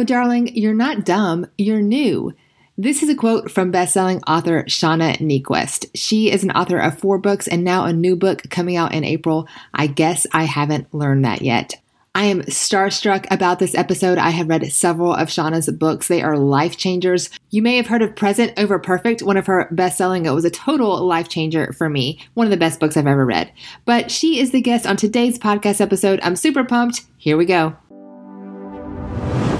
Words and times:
Oh, 0.00 0.04
darling, 0.04 0.56
you're 0.56 0.72
not 0.72 1.04
dumb, 1.04 1.46
you're 1.58 1.82
new. 1.82 2.32
This 2.78 3.02
is 3.02 3.10
a 3.10 3.14
quote 3.14 3.50
from 3.50 3.70
bestselling 3.70 4.22
author 4.26 4.62
Shauna 4.62 5.18
Niequist. 5.18 5.90
She 5.94 6.30
is 6.30 6.42
an 6.42 6.52
author 6.52 6.78
of 6.78 6.98
four 6.98 7.18
books 7.18 7.46
and 7.46 7.62
now 7.62 7.84
a 7.84 7.92
new 7.92 8.16
book 8.16 8.48
coming 8.48 8.76
out 8.76 8.94
in 8.94 9.04
April. 9.04 9.46
I 9.74 9.88
guess 9.88 10.26
I 10.32 10.44
haven't 10.44 10.94
learned 10.94 11.26
that 11.26 11.42
yet. 11.42 11.74
I 12.14 12.24
am 12.24 12.40
starstruck 12.44 13.26
about 13.30 13.58
this 13.58 13.74
episode. 13.74 14.16
I 14.16 14.30
have 14.30 14.48
read 14.48 14.72
several 14.72 15.12
of 15.12 15.28
Shauna's 15.28 15.70
books. 15.70 16.08
They 16.08 16.22
are 16.22 16.38
life 16.38 16.78
changers. 16.78 17.28
You 17.50 17.60
may 17.60 17.76
have 17.76 17.88
heard 17.88 18.00
of 18.00 18.16
Present 18.16 18.54
Over 18.56 18.78
Perfect, 18.78 19.22
one 19.22 19.36
of 19.36 19.48
her 19.48 19.68
best 19.70 19.98
selling. 19.98 20.24
It 20.24 20.30
was 20.30 20.46
a 20.46 20.50
total 20.50 21.04
life 21.04 21.28
changer 21.28 21.74
for 21.74 21.90
me. 21.90 22.26
One 22.32 22.46
of 22.46 22.50
the 22.50 22.56
best 22.56 22.80
books 22.80 22.96
I've 22.96 23.06
ever 23.06 23.26
read. 23.26 23.52
But 23.84 24.10
she 24.10 24.40
is 24.40 24.50
the 24.50 24.62
guest 24.62 24.86
on 24.86 24.96
today's 24.96 25.38
podcast 25.38 25.82
episode. 25.82 26.20
I'm 26.22 26.36
super 26.36 26.64
pumped. 26.64 27.02
Here 27.18 27.36
we 27.36 27.44
go. 27.44 27.76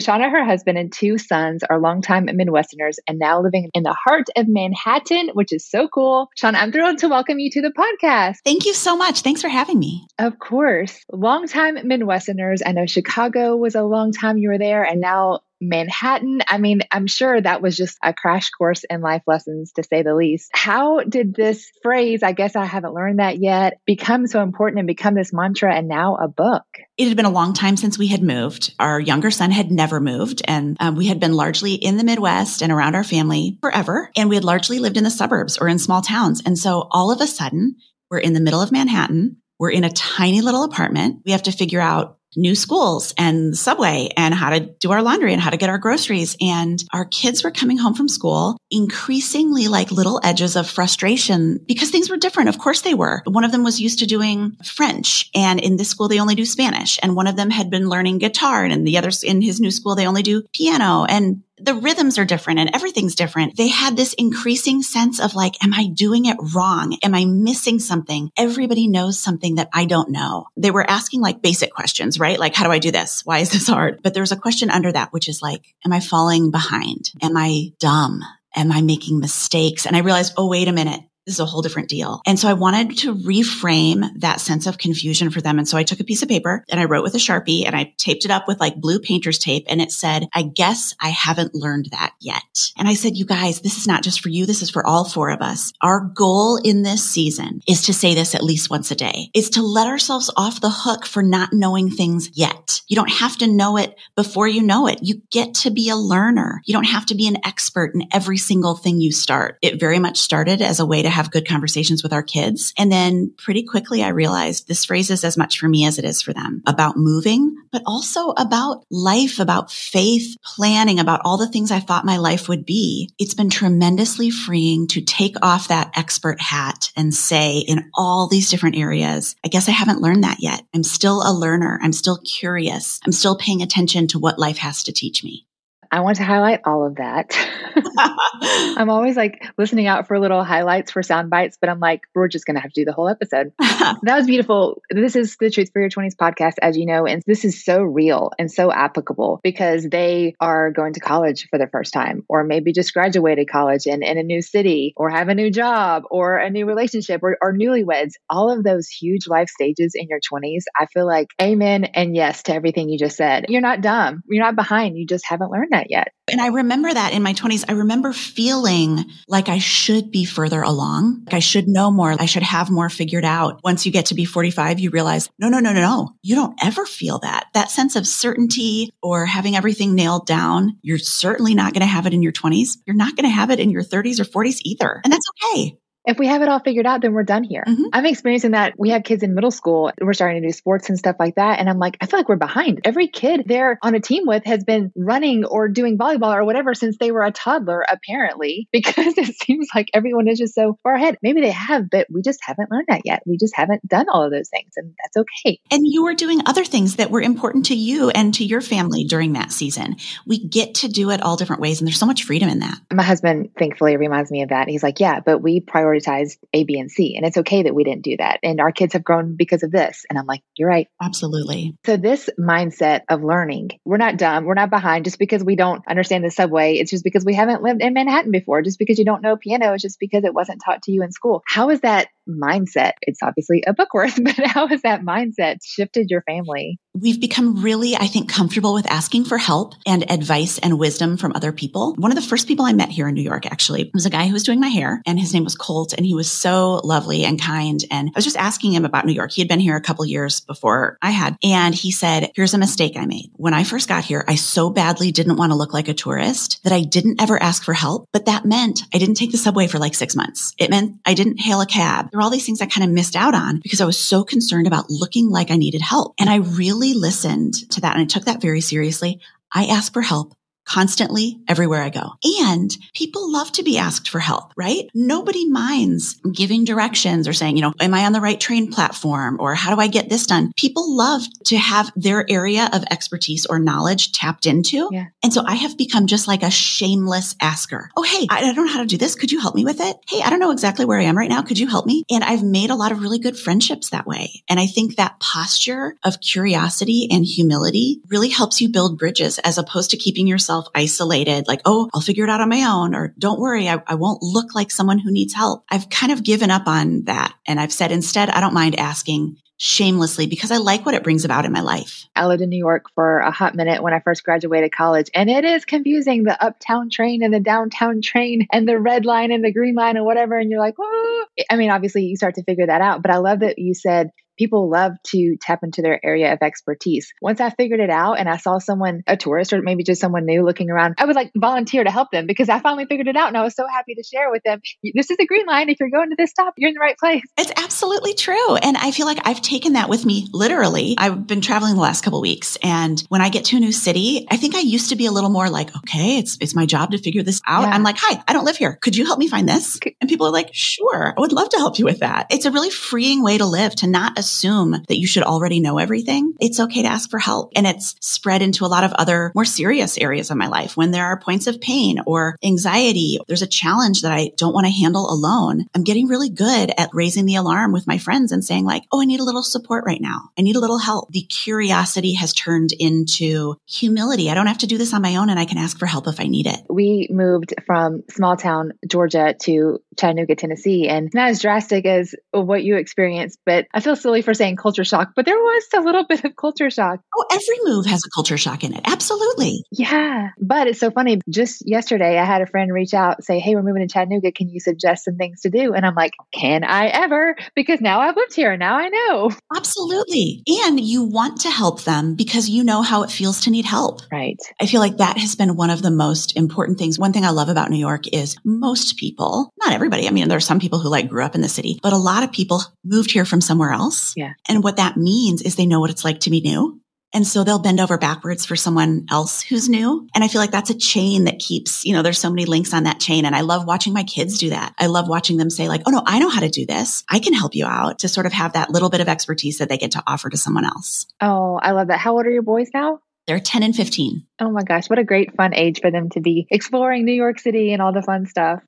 Shauna, 0.00 0.30
her 0.30 0.44
husband, 0.44 0.78
and 0.78 0.92
two 0.92 1.18
sons 1.18 1.62
are 1.62 1.78
longtime 1.78 2.26
Midwesterners 2.26 2.96
and 3.06 3.18
now 3.18 3.40
living 3.40 3.70
in 3.74 3.82
the 3.82 3.92
heart 3.92 4.26
of 4.36 4.46
Manhattan, 4.48 5.28
which 5.34 5.52
is 5.52 5.68
so 5.68 5.88
cool. 5.88 6.28
Shauna, 6.40 6.54
I'm 6.54 6.72
thrilled 6.72 6.98
to 6.98 7.08
welcome 7.08 7.38
you 7.38 7.50
to 7.50 7.62
the 7.62 7.70
podcast. 7.70 8.36
Thank 8.44 8.66
you 8.66 8.74
so 8.74 8.96
much. 8.96 9.20
Thanks 9.20 9.42
for 9.42 9.48
having 9.48 9.78
me. 9.78 10.06
Of 10.18 10.38
course. 10.38 11.04
Longtime 11.12 11.76
Midwesterners. 11.76 12.62
I 12.64 12.72
know 12.72 12.86
Chicago 12.86 13.56
was 13.56 13.74
a 13.74 13.82
long 13.82 14.12
time 14.12 14.38
you 14.38 14.48
were 14.48 14.58
there, 14.58 14.82
and 14.82 15.00
now 15.00 15.40
Manhattan. 15.60 16.40
I 16.46 16.58
mean, 16.58 16.80
I'm 16.90 17.06
sure 17.06 17.40
that 17.40 17.62
was 17.62 17.76
just 17.76 17.98
a 18.02 18.14
crash 18.14 18.50
course 18.50 18.84
in 18.88 19.00
life 19.00 19.22
lessons 19.26 19.72
to 19.72 19.82
say 19.82 20.02
the 20.02 20.14
least. 20.14 20.50
How 20.52 21.00
did 21.00 21.34
this 21.34 21.70
phrase, 21.82 22.22
I 22.22 22.32
guess 22.32 22.56
I 22.56 22.64
haven't 22.64 22.94
learned 22.94 23.18
that 23.18 23.38
yet, 23.38 23.78
become 23.86 24.26
so 24.26 24.42
important 24.42 24.78
and 24.78 24.86
become 24.86 25.14
this 25.14 25.32
mantra 25.32 25.74
and 25.74 25.88
now 25.88 26.16
a 26.16 26.28
book? 26.28 26.64
It 26.96 27.08
had 27.08 27.16
been 27.16 27.26
a 27.26 27.30
long 27.30 27.52
time 27.52 27.76
since 27.76 27.98
we 27.98 28.08
had 28.08 28.22
moved. 28.22 28.74
Our 28.78 29.00
younger 29.00 29.30
son 29.30 29.50
had 29.50 29.70
never 29.70 30.00
moved 30.00 30.42
and 30.46 30.76
um, 30.80 30.96
we 30.96 31.06
had 31.06 31.20
been 31.20 31.34
largely 31.34 31.74
in 31.74 31.96
the 31.96 32.04
Midwest 32.04 32.62
and 32.62 32.72
around 32.72 32.94
our 32.94 33.04
family 33.04 33.58
forever. 33.60 34.10
And 34.16 34.28
we 34.28 34.36
had 34.36 34.44
largely 34.44 34.78
lived 34.78 34.96
in 34.96 35.04
the 35.04 35.10
suburbs 35.10 35.58
or 35.58 35.68
in 35.68 35.78
small 35.78 36.02
towns. 36.02 36.42
And 36.44 36.58
so 36.58 36.88
all 36.90 37.10
of 37.10 37.20
a 37.20 37.26
sudden 37.26 37.76
we're 38.10 38.18
in 38.18 38.32
the 38.32 38.40
middle 38.40 38.60
of 38.60 38.72
Manhattan. 38.72 39.36
We're 39.58 39.70
in 39.70 39.84
a 39.84 39.90
tiny 39.90 40.40
little 40.40 40.64
apartment. 40.64 41.22
We 41.24 41.32
have 41.32 41.42
to 41.44 41.52
figure 41.52 41.80
out 41.80 42.18
new 42.36 42.54
schools 42.54 43.14
and 43.18 43.56
subway 43.56 44.08
and 44.16 44.34
how 44.34 44.50
to 44.50 44.60
do 44.60 44.90
our 44.90 45.02
laundry 45.02 45.32
and 45.32 45.42
how 45.42 45.50
to 45.50 45.56
get 45.56 45.68
our 45.68 45.78
groceries. 45.78 46.36
And 46.40 46.82
our 46.92 47.04
kids 47.04 47.42
were 47.42 47.50
coming 47.50 47.78
home 47.78 47.94
from 47.94 48.08
school 48.08 48.56
increasingly 48.70 49.68
like 49.68 49.90
little 49.90 50.20
edges 50.22 50.56
of 50.56 50.68
frustration 50.68 51.60
because 51.66 51.90
things 51.90 52.08
were 52.08 52.16
different. 52.16 52.48
Of 52.48 52.58
course 52.58 52.82
they 52.82 52.94
were. 52.94 53.22
One 53.26 53.44
of 53.44 53.52
them 53.52 53.64
was 53.64 53.80
used 53.80 53.98
to 54.00 54.06
doing 54.06 54.56
French 54.64 55.28
and 55.34 55.60
in 55.60 55.76
this 55.76 55.88
school 55.88 56.08
they 56.08 56.20
only 56.20 56.34
do 56.34 56.44
Spanish. 56.44 56.98
And 57.02 57.16
one 57.16 57.26
of 57.26 57.36
them 57.36 57.50
had 57.50 57.70
been 57.70 57.88
learning 57.88 58.18
guitar 58.18 58.64
and 58.64 58.72
in 58.72 58.84
the 58.84 58.98
others 58.98 59.22
in 59.22 59.42
his 59.42 59.60
new 59.60 59.70
school 59.70 59.94
they 59.94 60.06
only 60.06 60.22
do 60.22 60.42
piano. 60.52 61.04
And 61.04 61.42
the 61.62 61.74
rhythms 61.74 62.18
are 62.18 62.24
different 62.24 62.60
and 62.60 62.74
everything's 62.74 63.14
different. 63.14 63.56
They 63.56 63.68
had 63.68 63.96
this 63.96 64.12
increasing 64.14 64.82
sense 64.82 65.20
of 65.20 65.34
like, 65.34 65.62
am 65.62 65.74
I 65.74 65.86
doing 65.86 66.26
it 66.26 66.36
wrong? 66.54 66.96
Am 67.02 67.14
I 67.14 67.24
missing 67.24 67.78
something? 67.78 68.30
Everybody 68.36 68.88
knows 68.88 69.18
something 69.18 69.56
that 69.56 69.68
I 69.72 69.84
don't 69.84 70.10
know. 70.10 70.46
They 70.56 70.70
were 70.70 70.88
asking 70.88 71.20
like 71.20 71.42
basic 71.42 71.72
questions, 71.72 72.18
right? 72.18 72.38
Like, 72.38 72.54
how 72.54 72.64
do 72.64 72.72
I 72.72 72.78
do 72.78 72.90
this? 72.90 73.22
Why 73.24 73.38
is 73.38 73.50
this 73.50 73.66
hard? 73.68 74.00
But 74.02 74.14
there's 74.14 74.32
a 74.32 74.36
question 74.36 74.70
under 74.70 74.92
that, 74.92 75.12
which 75.12 75.28
is 75.28 75.42
like, 75.42 75.66
am 75.84 75.92
I 75.92 76.00
falling 76.00 76.50
behind? 76.50 77.10
Am 77.22 77.36
I 77.36 77.72
dumb? 77.78 78.20
Am 78.56 78.72
I 78.72 78.82
making 78.82 79.20
mistakes? 79.20 79.86
And 79.86 79.96
I 79.96 80.00
realized, 80.00 80.34
oh, 80.36 80.48
wait 80.48 80.68
a 80.68 80.72
minute 80.72 81.00
this 81.30 81.36
is 81.36 81.40
a 81.40 81.46
whole 81.46 81.62
different 81.62 81.88
deal. 81.88 82.20
And 82.26 82.40
so 82.40 82.48
I 82.48 82.54
wanted 82.54 82.98
to 82.98 83.14
reframe 83.14 84.04
that 84.16 84.40
sense 84.40 84.66
of 84.66 84.78
confusion 84.78 85.30
for 85.30 85.40
them. 85.40 85.58
And 85.58 85.68
so 85.68 85.78
I 85.78 85.84
took 85.84 86.00
a 86.00 86.04
piece 86.04 86.22
of 86.22 86.28
paper 86.28 86.64
and 86.68 86.80
I 86.80 86.86
wrote 86.86 87.04
with 87.04 87.14
a 87.14 87.18
Sharpie 87.18 87.66
and 87.66 87.76
I 87.76 87.94
taped 87.98 88.24
it 88.24 88.32
up 88.32 88.48
with 88.48 88.58
like 88.58 88.80
blue 88.80 88.98
painter's 88.98 89.38
tape. 89.38 89.66
And 89.68 89.80
it 89.80 89.92
said, 89.92 90.26
I 90.34 90.42
guess 90.42 90.92
I 91.00 91.10
haven't 91.10 91.54
learned 91.54 91.90
that 91.92 92.14
yet. 92.18 92.72
And 92.76 92.88
I 92.88 92.94
said, 92.94 93.16
you 93.16 93.26
guys, 93.26 93.60
this 93.60 93.78
is 93.78 93.86
not 93.86 94.02
just 94.02 94.20
for 94.20 94.28
you. 94.28 94.44
This 94.44 94.60
is 94.60 94.70
for 94.70 94.84
all 94.84 95.04
four 95.04 95.30
of 95.30 95.40
us. 95.40 95.72
Our 95.80 96.00
goal 96.00 96.56
in 96.56 96.82
this 96.82 97.08
season 97.08 97.60
is 97.68 97.86
to 97.86 97.94
say 97.94 98.14
this 98.14 98.34
at 98.34 98.42
least 98.42 98.68
once 98.68 98.90
a 98.90 98.96
day 98.96 99.30
is 99.32 99.50
to 99.50 99.62
let 99.62 99.86
ourselves 99.86 100.32
off 100.36 100.60
the 100.60 100.68
hook 100.68 101.06
for 101.06 101.22
not 101.22 101.52
knowing 101.52 101.90
things 101.90 102.36
yet. 102.36 102.80
You 102.88 102.96
don't 102.96 103.12
have 103.12 103.36
to 103.38 103.46
know 103.46 103.76
it 103.76 103.94
before 104.16 104.48
you 104.48 104.62
know 104.62 104.88
it. 104.88 104.98
You 105.02 105.22
get 105.30 105.54
to 105.54 105.70
be 105.70 105.90
a 105.90 105.96
learner. 105.96 106.60
You 106.64 106.72
don't 106.72 106.84
have 106.84 107.06
to 107.06 107.14
be 107.14 107.28
an 107.28 107.38
expert 107.44 107.94
in 107.94 108.08
every 108.12 108.36
single 108.36 108.74
thing 108.74 109.00
you 109.00 109.12
start. 109.12 109.58
It 109.62 109.78
very 109.78 110.00
much 110.00 110.18
started 110.18 110.60
as 110.60 110.80
a 110.80 110.86
way 110.86 111.02
to 111.02 111.10
have 111.10 111.19
have 111.20 111.30
good 111.30 111.46
conversations 111.46 112.02
with 112.02 112.12
our 112.12 112.22
kids. 112.22 112.72
And 112.78 112.90
then 112.90 113.32
pretty 113.36 113.64
quickly, 113.64 114.02
I 114.02 114.08
realized 114.08 114.66
this 114.66 114.84
phrase 114.84 115.10
is 115.10 115.22
as 115.24 115.36
much 115.36 115.58
for 115.58 115.68
me 115.68 115.86
as 115.86 115.98
it 115.98 116.04
is 116.04 116.22
for 116.22 116.32
them 116.32 116.62
about 116.66 116.96
moving, 116.96 117.54
but 117.70 117.82
also 117.86 118.30
about 118.30 118.84
life, 118.90 119.38
about 119.38 119.70
faith, 119.70 120.36
planning, 120.44 120.98
about 120.98 121.20
all 121.24 121.36
the 121.36 121.48
things 121.48 121.70
I 121.70 121.80
thought 121.80 122.04
my 122.04 122.16
life 122.16 122.48
would 122.48 122.64
be. 122.64 123.10
It's 123.18 123.34
been 123.34 123.50
tremendously 123.50 124.30
freeing 124.30 124.86
to 124.88 125.02
take 125.02 125.36
off 125.42 125.68
that 125.68 125.92
expert 125.96 126.40
hat 126.40 126.90
and 126.96 127.14
say 127.14 127.58
in 127.58 127.90
all 127.94 128.28
these 128.28 128.50
different 128.50 128.76
areas, 128.76 129.36
I 129.44 129.48
guess 129.48 129.68
I 129.68 129.72
haven't 129.72 130.00
learned 130.00 130.24
that 130.24 130.38
yet. 130.40 130.62
I'm 130.74 130.82
still 130.82 131.22
a 131.22 131.32
learner. 131.32 131.78
I'm 131.82 131.92
still 131.92 132.18
curious. 132.18 133.00
I'm 133.04 133.12
still 133.12 133.36
paying 133.36 133.62
attention 133.62 134.08
to 134.08 134.18
what 134.18 134.38
life 134.38 134.58
has 134.58 134.84
to 134.84 134.92
teach 134.92 135.22
me. 135.22 135.46
I 135.92 136.00
want 136.00 136.18
to 136.18 136.24
highlight 136.24 136.60
all 136.64 136.86
of 136.86 136.96
that. 136.96 137.36
I'm 138.76 138.90
always 138.90 139.16
like 139.16 139.42
listening 139.58 139.88
out 139.88 140.06
for 140.06 140.20
little 140.20 140.44
highlights 140.44 140.92
for 140.92 141.02
sound 141.02 141.30
bites, 141.30 141.58
but 141.60 141.68
I'm 141.68 141.80
like, 141.80 142.02
we're 142.14 142.28
just 142.28 142.46
going 142.46 142.54
to 142.54 142.60
have 142.60 142.72
to 142.72 142.80
do 142.80 142.84
the 142.84 142.92
whole 142.92 143.08
episode. 143.08 143.52
that 143.58 143.98
was 144.04 144.26
beautiful. 144.26 144.82
This 144.88 145.16
is 145.16 145.36
the 145.40 145.50
Truth 145.50 145.70
for 145.72 145.80
Your 145.80 145.90
20s 145.90 146.14
podcast, 146.14 146.54
as 146.62 146.76
you 146.76 146.86
know, 146.86 147.06
and 147.06 147.22
this 147.26 147.44
is 147.44 147.64
so 147.64 147.82
real 147.82 148.30
and 148.38 148.50
so 148.50 148.70
applicable 148.70 149.40
because 149.42 149.84
they 149.84 150.36
are 150.40 150.70
going 150.70 150.92
to 150.92 151.00
college 151.00 151.48
for 151.50 151.58
the 151.58 151.66
first 151.66 151.92
time, 151.92 152.24
or 152.28 152.44
maybe 152.44 152.72
just 152.72 152.94
graduated 152.94 153.48
college 153.50 153.86
and 153.86 154.04
in 154.04 154.16
a 154.16 154.22
new 154.22 154.42
city, 154.42 154.92
or 154.96 155.10
have 155.10 155.28
a 155.28 155.34
new 155.34 155.50
job, 155.50 156.04
or 156.08 156.36
a 156.36 156.50
new 156.50 156.66
relationship, 156.66 157.20
or, 157.24 157.36
or 157.42 157.52
newlyweds. 157.52 158.12
All 158.28 158.56
of 158.56 158.62
those 158.62 158.88
huge 158.88 159.26
life 159.26 159.48
stages 159.48 159.94
in 159.96 160.06
your 160.08 160.20
20s, 160.20 160.62
I 160.78 160.86
feel 160.86 161.06
like 161.06 161.28
amen 161.42 161.84
and 161.84 162.14
yes 162.14 162.44
to 162.44 162.54
everything 162.54 162.88
you 162.88 162.98
just 162.98 163.16
said. 163.16 163.46
You're 163.48 163.60
not 163.60 163.80
dumb. 163.80 164.22
You're 164.28 164.44
not 164.44 164.54
behind. 164.54 164.96
You 164.96 165.06
just 165.06 165.26
haven't 165.26 165.50
learned 165.50 165.72
that 165.72 165.79
that 165.80 165.90
yet. 165.90 166.12
And 166.30 166.40
I 166.40 166.48
remember 166.48 166.92
that 166.92 167.12
in 167.12 167.22
my 167.22 167.32
20s. 167.32 167.64
I 167.68 167.72
remember 167.72 168.12
feeling 168.12 169.04
like 169.26 169.48
I 169.48 169.58
should 169.58 170.10
be 170.10 170.24
further 170.24 170.62
along. 170.62 171.22
Like 171.26 171.34
I 171.34 171.38
should 171.40 171.66
know 171.66 171.90
more. 171.90 172.14
I 172.18 172.26
should 172.26 172.42
have 172.42 172.70
more 172.70 172.88
figured 172.88 173.24
out. 173.24 173.60
Once 173.64 173.84
you 173.84 173.92
get 173.92 174.06
to 174.06 174.14
be 174.14 174.24
45, 174.24 174.78
you 174.78 174.90
realize, 174.90 175.28
no, 175.38 175.48
no, 175.48 175.58
no, 175.58 175.72
no, 175.72 175.80
no. 175.80 176.10
You 176.22 176.36
don't 176.36 176.58
ever 176.62 176.86
feel 176.86 177.18
that. 177.20 177.46
That 177.54 177.70
sense 177.70 177.96
of 177.96 178.06
certainty 178.06 178.90
or 179.02 179.26
having 179.26 179.56
everything 179.56 179.94
nailed 179.94 180.26
down, 180.26 180.78
you're 180.82 180.98
certainly 180.98 181.54
not 181.54 181.72
going 181.72 181.80
to 181.80 181.86
have 181.86 182.06
it 182.06 182.14
in 182.14 182.22
your 182.22 182.32
20s. 182.32 182.76
You're 182.86 182.96
not 182.96 183.16
going 183.16 183.24
to 183.24 183.34
have 183.34 183.50
it 183.50 183.58
in 183.58 183.70
your 183.70 183.82
30s 183.82 184.20
or 184.20 184.24
40s 184.24 184.60
either. 184.64 185.00
And 185.02 185.12
that's 185.12 185.26
okay 185.44 185.78
if 186.10 186.18
we 186.18 186.26
have 186.26 186.42
it 186.42 186.48
all 186.48 186.58
figured 186.58 186.86
out, 186.86 187.02
then 187.02 187.12
we're 187.12 187.22
done 187.22 187.44
here. 187.44 187.64
Mm-hmm. 187.66 187.84
I'm 187.92 188.06
experiencing 188.06 188.50
that. 188.50 188.74
We 188.76 188.90
have 188.90 189.04
kids 189.04 189.22
in 189.22 189.34
middle 189.34 189.50
school. 189.50 189.92
We're 190.00 190.12
starting 190.12 190.42
to 190.42 190.48
do 190.48 190.52
sports 190.52 190.88
and 190.88 190.98
stuff 190.98 191.16
like 191.18 191.36
that. 191.36 191.58
And 191.60 191.70
I'm 191.70 191.78
like, 191.78 191.96
I 192.00 192.06
feel 192.06 192.18
like 192.18 192.28
we're 192.28 192.36
behind. 192.36 192.80
Every 192.84 193.08
kid 193.08 193.44
they're 193.46 193.78
on 193.82 193.94
a 193.94 194.00
team 194.00 194.26
with 194.26 194.44
has 194.44 194.64
been 194.64 194.92
running 194.96 195.44
or 195.44 195.68
doing 195.68 195.96
volleyball 195.96 196.34
or 196.34 196.44
whatever 196.44 196.74
since 196.74 196.98
they 196.98 197.12
were 197.12 197.22
a 197.22 197.30
toddler, 197.30 197.84
apparently, 197.88 198.68
because 198.72 199.16
it 199.16 199.34
seems 199.40 199.68
like 199.74 199.86
everyone 199.94 200.28
is 200.28 200.38
just 200.38 200.54
so 200.54 200.78
far 200.82 200.94
ahead. 200.94 201.16
Maybe 201.22 201.40
they 201.40 201.52
have, 201.52 201.88
but 201.88 202.06
we 202.10 202.22
just 202.22 202.40
haven't 202.42 202.70
learned 202.70 202.86
that 202.88 203.02
yet. 203.04 203.22
We 203.24 203.36
just 203.38 203.54
haven't 203.54 203.86
done 203.86 204.06
all 204.08 204.24
of 204.24 204.32
those 204.32 204.48
things. 204.48 204.72
And 204.76 204.92
that's 205.02 205.16
okay. 205.16 205.60
And 205.70 205.82
you 205.84 206.02
were 206.02 206.14
doing 206.14 206.40
other 206.46 206.64
things 206.64 206.96
that 206.96 207.10
were 207.10 207.20
important 207.20 207.66
to 207.66 207.74
you 207.76 208.10
and 208.10 208.34
to 208.34 208.44
your 208.44 208.60
family 208.60 209.04
during 209.04 209.34
that 209.34 209.52
season. 209.52 209.96
We 210.26 210.44
get 210.44 210.74
to 210.76 210.88
do 210.88 211.10
it 211.10 211.22
all 211.22 211.36
different 211.36 211.62
ways. 211.62 211.80
And 211.80 211.86
there's 211.86 211.98
so 211.98 212.06
much 212.06 212.24
freedom 212.24 212.48
in 212.48 212.58
that. 212.60 212.78
My 212.92 213.02
husband 213.02 213.50
thankfully 213.58 213.96
reminds 213.96 214.30
me 214.30 214.42
of 214.42 214.48
that. 214.48 214.68
He's 214.68 214.82
like, 214.82 215.00
yeah, 215.00 215.20
but 215.20 215.38
we 215.38 215.60
prioritized 216.00 216.38
A, 216.52 216.64
B, 216.64 216.78
and 216.78 216.90
C. 216.90 217.16
And 217.16 217.26
it's 217.26 217.36
okay 217.38 217.62
that 217.62 217.74
we 217.74 217.84
didn't 217.84 218.02
do 218.02 218.16
that. 218.16 218.40
And 218.42 218.60
our 218.60 218.72
kids 218.72 218.92
have 218.92 219.04
grown 219.04 219.36
because 219.36 219.62
of 219.62 219.70
this. 219.70 220.04
And 220.08 220.18
I'm 220.18 220.26
like, 220.26 220.42
you're 220.56 220.68
right. 220.68 220.88
Absolutely. 221.02 221.76
So, 221.84 221.96
this 221.96 222.28
mindset 222.38 223.02
of 223.08 223.22
learning, 223.22 223.70
we're 223.84 223.96
not 223.96 224.16
dumb, 224.16 224.44
we're 224.44 224.54
not 224.54 224.70
behind 224.70 225.04
just 225.04 225.18
because 225.18 225.42
we 225.44 225.56
don't 225.56 225.82
understand 225.88 226.24
the 226.24 226.30
subway. 226.30 226.74
It's 226.74 226.90
just 226.90 227.04
because 227.04 227.24
we 227.24 227.34
haven't 227.34 227.62
lived 227.62 227.82
in 227.82 227.94
Manhattan 227.94 228.30
before. 228.30 228.62
Just 228.62 228.78
because 228.78 228.98
you 228.98 229.04
don't 229.04 229.22
know 229.22 229.36
piano, 229.36 229.72
it's 229.72 229.82
just 229.82 230.00
because 230.00 230.24
it 230.24 230.34
wasn't 230.34 230.62
taught 230.64 230.82
to 230.82 230.92
you 230.92 231.02
in 231.02 231.12
school. 231.12 231.42
How 231.46 231.70
is 231.70 231.80
that 231.80 232.08
mindset? 232.38 232.92
It's 233.02 233.22
obviously 233.22 233.62
a 233.66 233.72
book 233.72 233.94
worth, 233.94 234.18
but 234.24 234.36
how 234.46 234.66
has 234.66 234.82
that 234.82 235.02
mindset 235.02 235.58
shifted 235.64 236.10
your 236.10 236.22
family? 236.22 236.78
We've 236.92 237.20
become 237.20 237.62
really, 237.62 237.94
I 237.94 238.06
think, 238.08 238.28
comfortable 238.28 238.74
with 238.74 238.90
asking 238.90 239.24
for 239.24 239.38
help 239.38 239.74
and 239.86 240.10
advice 240.10 240.58
and 240.58 240.78
wisdom 240.78 241.16
from 241.16 241.32
other 241.34 241.52
people. 241.52 241.94
One 241.94 242.10
of 242.10 242.16
the 242.16 242.28
first 242.28 242.48
people 242.48 242.64
I 242.64 242.72
met 242.72 242.88
here 242.88 243.06
in 243.06 243.14
New 243.14 243.22
York 243.22 243.46
actually 243.46 243.90
was 243.94 244.06
a 244.06 244.10
guy 244.10 244.26
who 244.26 244.32
was 244.32 244.42
doing 244.42 244.60
my 244.60 244.68
hair 244.68 245.00
and 245.06 245.18
his 245.18 245.32
name 245.32 245.44
was 245.44 245.54
Colt 245.54 245.92
and 245.92 246.04
he 246.04 246.14
was 246.14 246.30
so 246.30 246.80
lovely 246.82 247.24
and 247.24 247.40
kind. 247.40 247.84
And 247.90 248.08
I 248.08 248.18
was 248.18 248.24
just 248.24 248.36
asking 248.36 248.72
him 248.72 248.84
about 248.84 249.06
New 249.06 249.12
York. 249.12 249.30
He 249.30 249.40
had 249.40 249.48
been 249.48 249.60
here 249.60 249.76
a 249.76 249.80
couple 249.80 250.04
years 250.04 250.40
before 250.40 250.98
I 251.00 251.10
had. 251.10 251.36
And 251.44 251.74
he 251.74 251.92
said, 251.92 252.32
here's 252.34 252.54
a 252.54 252.58
mistake 252.58 252.96
I 252.96 253.06
made. 253.06 253.30
When 253.36 253.54
I 253.54 253.62
first 253.62 253.88
got 253.88 254.04
here, 254.04 254.24
I 254.26 254.34
so 254.34 254.68
badly 254.70 255.12
didn't 255.12 255.36
want 255.36 255.52
to 255.52 255.56
look 255.56 255.72
like 255.72 255.88
a 255.88 255.94
tourist 255.94 256.60
that 256.64 256.72
I 256.72 256.82
didn't 256.82 257.22
ever 257.22 257.40
ask 257.40 257.62
for 257.62 257.74
help. 257.74 258.08
But 258.12 258.26
that 258.26 258.44
meant 258.44 258.82
I 258.92 258.98
didn't 258.98 259.14
take 259.14 259.30
the 259.30 259.38
subway 259.38 259.68
for 259.68 259.78
like 259.78 259.94
six 259.94 260.16
months. 260.16 260.54
It 260.58 260.70
meant 260.70 260.96
I 261.06 261.14
didn't 261.14 261.40
hail 261.40 261.60
a 261.60 261.66
cab. 261.66 262.10
There 262.10 262.19
all 262.20 262.30
these 262.30 262.46
things 262.46 262.60
I 262.60 262.66
kind 262.66 262.84
of 262.84 262.90
missed 262.90 263.16
out 263.16 263.34
on 263.34 263.60
because 263.60 263.80
I 263.80 263.86
was 263.86 263.98
so 263.98 264.24
concerned 264.24 264.66
about 264.66 264.90
looking 264.90 265.30
like 265.30 265.50
I 265.50 265.56
needed 265.56 265.82
help. 265.82 266.14
And 266.18 266.28
I 266.30 266.36
really 266.36 266.94
listened 266.94 267.54
to 267.70 267.80
that 267.80 267.94
and 267.94 268.02
I 268.02 268.06
took 268.06 268.24
that 268.24 268.40
very 268.40 268.60
seriously. 268.60 269.20
I 269.52 269.66
asked 269.66 269.92
for 269.92 270.02
help 270.02 270.34
constantly 270.70 271.40
everywhere 271.48 271.82
I 271.82 271.90
go. 271.90 272.12
And 272.40 272.76
people 272.94 273.30
love 273.30 273.50
to 273.52 273.62
be 273.62 273.78
asked 273.78 274.08
for 274.08 274.20
help, 274.20 274.52
right? 274.56 274.88
Nobody 274.94 275.48
minds 275.48 276.20
giving 276.32 276.64
directions 276.64 277.26
or 277.26 277.32
saying, 277.32 277.56
you 277.56 277.62
know, 277.62 277.72
am 277.80 277.94
I 277.94 278.06
on 278.06 278.12
the 278.12 278.20
right 278.20 278.40
train 278.40 278.70
platform 278.70 279.38
or 279.40 279.54
how 279.54 279.74
do 279.74 279.80
I 279.80 279.88
get 279.88 280.08
this 280.08 280.26
done? 280.26 280.52
People 280.56 280.96
love 280.96 281.22
to 281.46 281.56
have 281.56 281.90
their 281.96 282.24
area 282.30 282.68
of 282.72 282.84
expertise 282.90 283.46
or 283.46 283.58
knowledge 283.58 284.12
tapped 284.12 284.46
into. 284.46 284.88
Yeah. 284.92 285.06
And 285.22 285.32
so 285.32 285.42
I 285.44 285.56
have 285.56 285.76
become 285.76 286.06
just 286.06 286.28
like 286.28 286.42
a 286.42 286.50
shameless 286.50 287.34
asker. 287.40 287.90
Oh, 287.96 288.02
hey, 288.02 288.26
I 288.30 288.40
don't 288.40 288.66
know 288.66 288.72
how 288.72 288.80
to 288.80 288.86
do 288.86 288.96
this. 288.96 289.14
Could 289.14 289.32
you 289.32 289.40
help 289.40 289.54
me 289.54 289.64
with 289.64 289.80
it? 289.80 289.96
Hey, 290.08 290.22
I 290.22 290.30
don't 290.30 290.40
know 290.40 290.52
exactly 290.52 290.84
where 290.84 290.98
I 290.98 291.04
am 291.04 291.18
right 291.18 291.28
now. 291.28 291.42
Could 291.42 291.58
you 291.58 291.66
help 291.66 291.86
me? 291.86 292.04
And 292.10 292.22
I've 292.22 292.42
made 292.44 292.70
a 292.70 292.76
lot 292.76 292.92
of 292.92 293.02
really 293.02 293.18
good 293.18 293.38
friendships 293.38 293.90
that 293.90 294.06
way. 294.06 294.42
And 294.48 294.60
I 294.60 294.66
think 294.66 294.96
that 294.96 295.18
posture 295.20 295.96
of 296.04 296.20
curiosity 296.20 297.08
and 297.10 297.24
humility 297.24 298.00
really 298.08 298.28
helps 298.28 298.60
you 298.60 298.68
build 298.68 298.98
bridges 298.98 299.38
as 299.40 299.58
opposed 299.58 299.90
to 299.90 299.96
keeping 299.96 300.26
yourself 300.26 300.59
isolated, 300.74 301.46
like, 301.48 301.60
oh, 301.64 301.88
I'll 301.94 302.00
figure 302.00 302.24
it 302.24 302.30
out 302.30 302.40
on 302.40 302.48
my 302.48 302.64
own, 302.64 302.94
or 302.94 303.14
don't 303.18 303.40
worry, 303.40 303.68
I, 303.68 303.82
I 303.86 303.94
won't 303.94 304.22
look 304.22 304.54
like 304.54 304.70
someone 304.70 304.98
who 304.98 305.12
needs 305.12 305.34
help. 305.34 305.64
I've 305.70 305.88
kind 305.90 306.12
of 306.12 306.24
given 306.24 306.50
up 306.50 306.66
on 306.66 307.04
that. 307.04 307.34
And 307.46 307.60
I've 307.60 307.72
said 307.72 307.92
instead, 307.92 308.30
I 308.30 308.40
don't 308.40 308.54
mind 308.54 308.78
asking 308.78 309.36
shamelessly 309.62 310.26
because 310.26 310.50
I 310.50 310.56
like 310.56 310.86
what 310.86 310.94
it 310.94 311.04
brings 311.04 311.26
about 311.26 311.44
in 311.44 311.52
my 311.52 311.60
life. 311.60 312.06
I 312.16 312.26
lived 312.26 312.40
in 312.40 312.48
New 312.48 312.56
York 312.56 312.86
for 312.94 313.18
a 313.18 313.30
hot 313.30 313.54
minute 313.54 313.82
when 313.82 313.92
I 313.92 314.00
first 314.00 314.24
graduated 314.24 314.72
college, 314.72 315.10
and 315.14 315.28
it 315.28 315.44
is 315.44 315.66
confusing 315.66 316.22
the 316.22 316.42
uptown 316.42 316.88
train 316.88 317.22
and 317.22 317.32
the 317.32 317.40
downtown 317.40 318.00
train 318.00 318.46
and 318.50 318.66
the 318.66 318.78
red 318.78 319.04
line 319.04 319.32
and 319.32 319.44
the 319.44 319.52
green 319.52 319.74
line 319.74 319.98
and 319.98 320.06
whatever. 320.06 320.38
And 320.38 320.50
you're 320.50 320.60
like, 320.60 320.76
oh, 320.78 321.24
I 321.50 321.56
mean, 321.56 321.70
obviously 321.70 322.04
you 322.04 322.16
start 322.16 322.36
to 322.36 322.44
figure 322.44 322.66
that 322.66 322.80
out. 322.80 323.02
But 323.02 323.10
I 323.10 323.18
love 323.18 323.40
that 323.40 323.58
you 323.58 323.74
said 323.74 324.10
people 324.40 324.70
love 324.70 324.92
to 325.04 325.36
tap 325.38 325.60
into 325.62 325.82
their 325.82 326.00
area 326.02 326.32
of 326.32 326.38
expertise. 326.40 327.12
Once 327.20 327.42
I 327.42 327.50
figured 327.50 327.78
it 327.78 327.90
out 327.90 328.14
and 328.14 328.26
I 328.26 328.38
saw 328.38 328.56
someone, 328.56 329.02
a 329.06 329.14
tourist 329.14 329.52
or 329.52 329.60
maybe 329.60 329.84
just 329.84 330.00
someone 330.00 330.24
new 330.24 330.42
looking 330.46 330.70
around, 330.70 330.94
I 330.96 331.04
would 331.04 331.14
like 331.14 331.30
volunteer 331.36 331.84
to 331.84 331.90
help 331.90 332.10
them 332.10 332.26
because 332.26 332.48
I 332.48 332.58
finally 332.60 332.86
figured 332.86 333.06
it 333.06 333.16
out 333.16 333.28
and 333.28 333.36
I 333.36 333.42
was 333.42 333.54
so 333.54 333.66
happy 333.68 333.94
to 333.96 334.02
share 334.02 334.30
with 334.30 334.42
them. 334.42 334.62
This 334.94 335.10
is 335.10 335.18
the 335.18 335.26
green 335.26 335.44
line. 335.44 335.68
If 335.68 335.78
you're 335.78 335.90
going 335.90 336.08
to 336.08 336.16
this 336.16 336.30
stop, 336.30 336.54
you're 336.56 336.68
in 336.68 336.74
the 336.74 336.80
right 336.80 336.96
place. 336.96 337.22
It's 337.36 337.52
absolutely 337.54 338.14
true. 338.14 338.56
And 338.56 338.78
I 338.78 338.92
feel 338.92 339.04
like 339.04 339.18
I've 339.26 339.42
taken 339.42 339.74
that 339.74 339.90
with 339.90 340.06
me 340.06 340.26
literally. 340.32 340.94
I've 340.96 341.26
been 341.26 341.42
traveling 341.42 341.74
the 341.74 341.82
last 341.82 342.02
couple 342.02 342.22
weeks 342.22 342.56
and 342.62 342.98
when 343.10 343.20
I 343.20 343.28
get 343.28 343.44
to 343.46 343.58
a 343.58 343.60
new 343.60 343.72
city, 343.72 344.26
I 344.30 344.38
think 344.38 344.54
I 344.54 344.60
used 344.60 344.88
to 344.88 344.96
be 344.96 345.04
a 345.04 345.12
little 345.12 345.28
more 345.28 345.50
like, 345.50 345.76
okay, 345.76 346.16
it's, 346.16 346.38
it's 346.40 346.54
my 346.54 346.64
job 346.64 346.92
to 346.92 346.98
figure 346.98 347.22
this 347.22 347.42
out. 347.46 347.64
Yeah. 347.64 347.74
I'm 347.74 347.82
like, 347.82 347.96
hi, 347.98 348.22
I 348.26 348.32
don't 348.32 348.46
live 348.46 348.56
here. 348.56 348.78
Could 348.80 348.96
you 348.96 349.04
help 349.04 349.18
me 349.18 349.28
find 349.28 349.46
this? 349.46 349.78
And 350.00 350.08
people 350.08 350.26
are 350.26 350.32
like, 350.32 350.48
sure, 350.52 351.12
I 351.14 351.20
would 351.20 351.32
love 351.32 351.50
to 351.50 351.58
help 351.58 351.78
you 351.78 351.84
with 351.84 351.98
that. 351.98 352.28
It's 352.30 352.46
a 352.46 352.50
really 352.50 352.70
freeing 352.70 353.22
way 353.22 353.36
to 353.36 353.44
live 353.44 353.76
to 353.76 353.86
not 353.86 354.18
assume 354.18 354.29
that 354.40 354.98
you 354.98 355.06
should 355.06 355.22
already 355.22 355.60
know 355.60 355.78
everything. 355.78 356.34
It's 356.40 356.60
okay 356.60 356.82
to 356.82 356.88
ask 356.88 357.10
for 357.10 357.18
help. 357.18 357.52
And 357.56 357.66
it's 357.66 357.96
spread 358.00 358.42
into 358.42 358.64
a 358.64 358.68
lot 358.68 358.84
of 358.84 358.92
other 358.92 359.32
more 359.34 359.44
serious 359.44 359.98
areas 359.98 360.30
of 360.30 360.36
my 360.36 360.46
life 360.46 360.76
when 360.76 360.90
there 360.90 361.04
are 361.04 361.20
points 361.20 361.46
of 361.46 361.60
pain 361.60 362.00
or 362.06 362.36
anxiety. 362.42 363.18
There's 363.26 363.42
a 363.42 363.46
challenge 363.46 364.02
that 364.02 364.12
I 364.12 364.32
don't 364.36 364.54
want 364.54 364.66
to 364.66 364.72
handle 364.72 365.10
alone. 365.10 365.66
I'm 365.74 365.84
getting 365.84 366.06
really 366.06 366.30
good 366.30 366.72
at 366.76 366.90
raising 366.92 367.26
the 367.26 367.36
alarm 367.36 367.72
with 367.72 367.86
my 367.86 367.98
friends 367.98 368.32
and 368.32 368.44
saying 368.44 368.64
like, 368.64 368.84
Oh, 368.92 369.00
I 369.00 369.04
need 369.04 369.20
a 369.20 369.24
little 369.24 369.42
support 369.42 369.84
right 369.86 370.00
now. 370.00 370.30
I 370.38 370.42
need 370.42 370.56
a 370.56 370.60
little 370.60 370.78
help. 370.78 371.10
The 371.10 371.22
curiosity 371.22 372.14
has 372.14 372.32
turned 372.32 372.72
into 372.72 373.56
humility. 373.66 374.30
I 374.30 374.34
don't 374.34 374.46
have 374.46 374.58
to 374.58 374.66
do 374.66 374.78
this 374.78 374.94
on 374.94 375.02
my 375.02 375.16
own 375.16 375.30
and 375.30 375.38
I 375.38 375.44
can 375.44 375.58
ask 375.58 375.78
for 375.78 375.86
help 375.86 376.06
if 376.06 376.20
I 376.20 376.24
need 376.24 376.46
it. 376.46 376.60
We 376.68 377.08
moved 377.10 377.54
from 377.66 378.02
small 378.10 378.36
town 378.36 378.72
Georgia 378.86 379.34
to 379.42 379.80
Chattanooga, 379.98 380.34
Tennessee, 380.34 380.88
and 380.88 381.10
not 381.14 381.30
as 381.30 381.40
drastic 381.40 381.86
as 381.86 382.14
what 382.32 382.62
you 382.62 382.76
experienced, 382.76 383.38
but 383.44 383.66
I 383.72 383.80
feel 383.80 383.96
silly 383.96 384.22
for 384.22 384.34
saying 384.34 384.56
culture 384.56 384.84
shock, 384.84 385.12
but 385.16 385.26
there 385.26 385.36
was 385.36 385.64
a 385.76 385.80
little 385.80 386.04
bit 386.08 386.24
of 386.24 386.36
culture 386.36 386.70
shock. 386.70 387.00
Oh, 387.16 387.24
every 387.30 387.58
move 387.64 387.86
has 387.86 388.02
a 388.04 388.10
culture 388.14 388.38
shock 388.38 388.64
in 388.64 388.74
it. 388.74 388.82
Absolutely. 388.84 389.64
Yeah. 389.72 390.30
But 390.40 390.68
it's 390.68 390.80
so 390.80 390.90
funny. 390.90 391.20
Just 391.28 391.66
yesterday, 391.66 392.18
I 392.18 392.24
had 392.24 392.42
a 392.42 392.46
friend 392.46 392.72
reach 392.72 392.94
out, 392.94 393.24
say, 393.24 393.38
Hey, 393.38 393.54
we're 393.54 393.62
moving 393.62 393.86
to 393.86 393.92
Chattanooga. 393.92 394.32
Can 394.32 394.48
you 394.48 394.60
suggest 394.60 395.04
some 395.04 395.16
things 395.16 395.40
to 395.42 395.50
do? 395.50 395.74
And 395.74 395.84
I'm 395.84 395.94
like, 395.94 396.12
Can 396.32 396.64
I 396.64 396.86
ever? 396.86 397.36
Because 397.54 397.80
now 397.80 398.00
I've 398.00 398.16
lived 398.16 398.34
here. 398.34 398.52
And 398.52 398.60
now 398.60 398.76
I 398.76 398.88
know. 398.88 399.30
Absolutely. 399.54 400.42
And 400.64 400.80
you 400.80 401.04
want 401.04 401.40
to 401.40 401.50
help 401.50 401.84
them 401.84 402.14
because 402.14 402.48
you 402.48 402.64
know 402.64 402.82
how 402.82 403.02
it 403.02 403.10
feels 403.10 403.40
to 403.42 403.50
need 403.50 403.64
help. 403.64 404.00
Right. 404.12 404.40
I 404.60 404.66
feel 404.66 404.80
like 404.80 404.98
that 404.98 405.18
has 405.18 405.34
been 405.34 405.56
one 405.56 405.70
of 405.70 405.82
the 405.82 405.90
most 405.90 406.36
important 406.36 406.78
things. 406.78 406.98
One 406.98 407.12
thing 407.12 407.24
I 407.24 407.30
love 407.30 407.48
about 407.48 407.70
New 407.70 407.78
York 407.78 408.12
is 408.12 408.36
most 408.44 408.96
people, 408.96 409.52
not 409.62 409.79
everybody. 409.80 410.06
I 410.06 410.10
mean, 410.10 410.28
there 410.28 410.36
are 410.36 410.40
some 410.40 410.60
people 410.60 410.78
who 410.78 410.90
like 410.90 411.08
grew 411.08 411.24
up 411.24 411.34
in 411.34 411.40
the 411.40 411.48
city, 411.48 411.80
but 411.82 411.94
a 411.94 411.96
lot 411.96 412.22
of 412.22 412.32
people 412.32 412.60
moved 412.84 413.10
here 413.10 413.24
from 413.24 413.40
somewhere 413.40 413.72
else. 413.72 414.12
Yeah. 414.14 414.34
And 414.46 414.62
what 414.62 414.76
that 414.76 414.98
means 414.98 415.40
is 415.40 415.56
they 415.56 415.64
know 415.64 415.80
what 415.80 415.88
it's 415.88 416.04
like 416.04 416.20
to 416.20 416.30
be 416.30 416.42
new. 416.42 416.78
And 417.14 417.26
so 417.26 417.42
they'll 417.42 417.58
bend 417.58 417.80
over 417.80 417.98
backwards 417.98 418.44
for 418.44 418.56
someone 418.56 419.06
else 419.10 419.40
who's 419.40 419.70
new. 419.70 420.06
And 420.14 420.22
I 420.22 420.28
feel 420.28 420.40
like 420.40 420.52
that's 420.52 420.68
a 420.70 420.78
chain 420.78 421.24
that 421.24 421.38
keeps, 421.38 421.84
you 421.84 421.92
know, 421.92 422.02
there's 422.02 422.20
so 422.20 422.30
many 422.30 422.44
links 422.44 422.72
on 422.72 422.84
that 422.84 423.00
chain. 423.00 423.24
And 423.24 423.34
I 423.34 423.40
love 423.40 423.66
watching 423.66 423.92
my 423.92 424.04
kids 424.04 424.38
do 424.38 424.50
that. 424.50 424.74
I 424.78 424.86
love 424.86 425.08
watching 425.08 425.36
them 425.36 425.50
say 425.50 425.66
like, 425.66 425.82
Oh 425.86 425.90
no, 425.90 426.02
I 426.06 426.18
know 426.18 426.28
how 426.28 426.40
to 426.40 426.48
do 426.50 426.66
this. 426.66 427.02
I 427.08 427.18
can 427.18 427.32
help 427.32 427.54
you 427.54 427.66
out 427.66 428.00
to 428.00 428.08
sort 428.08 428.26
of 428.26 428.32
have 428.32 428.52
that 428.52 428.70
little 428.70 428.90
bit 428.90 429.00
of 429.00 429.08
expertise 429.08 429.58
that 429.58 429.68
they 429.68 429.78
get 429.78 429.92
to 429.92 430.02
offer 430.06 430.28
to 430.28 430.36
someone 430.36 430.64
else. 430.64 431.06
Oh, 431.20 431.58
I 431.60 431.72
love 431.72 431.88
that. 431.88 431.98
How 431.98 432.12
old 432.12 432.26
are 432.26 432.30
your 432.30 432.42
boys 432.42 432.68
now? 432.72 433.00
They're 433.26 433.40
10 433.40 433.62
and 433.62 433.76
15. 433.76 434.26
Oh 434.40 434.50
my 434.50 434.62
gosh, 434.62 434.88
what 434.88 434.98
a 434.98 435.04
great 435.04 435.36
fun 435.36 435.54
age 435.54 435.80
for 435.80 435.90
them 435.90 436.10
to 436.10 436.20
be 436.20 436.46
exploring 436.50 437.04
New 437.04 437.12
York 437.12 437.38
City 437.38 437.72
and 437.72 437.82
all 437.82 437.92
the 437.92 438.02
fun 438.02 438.26
stuff. 438.26 438.62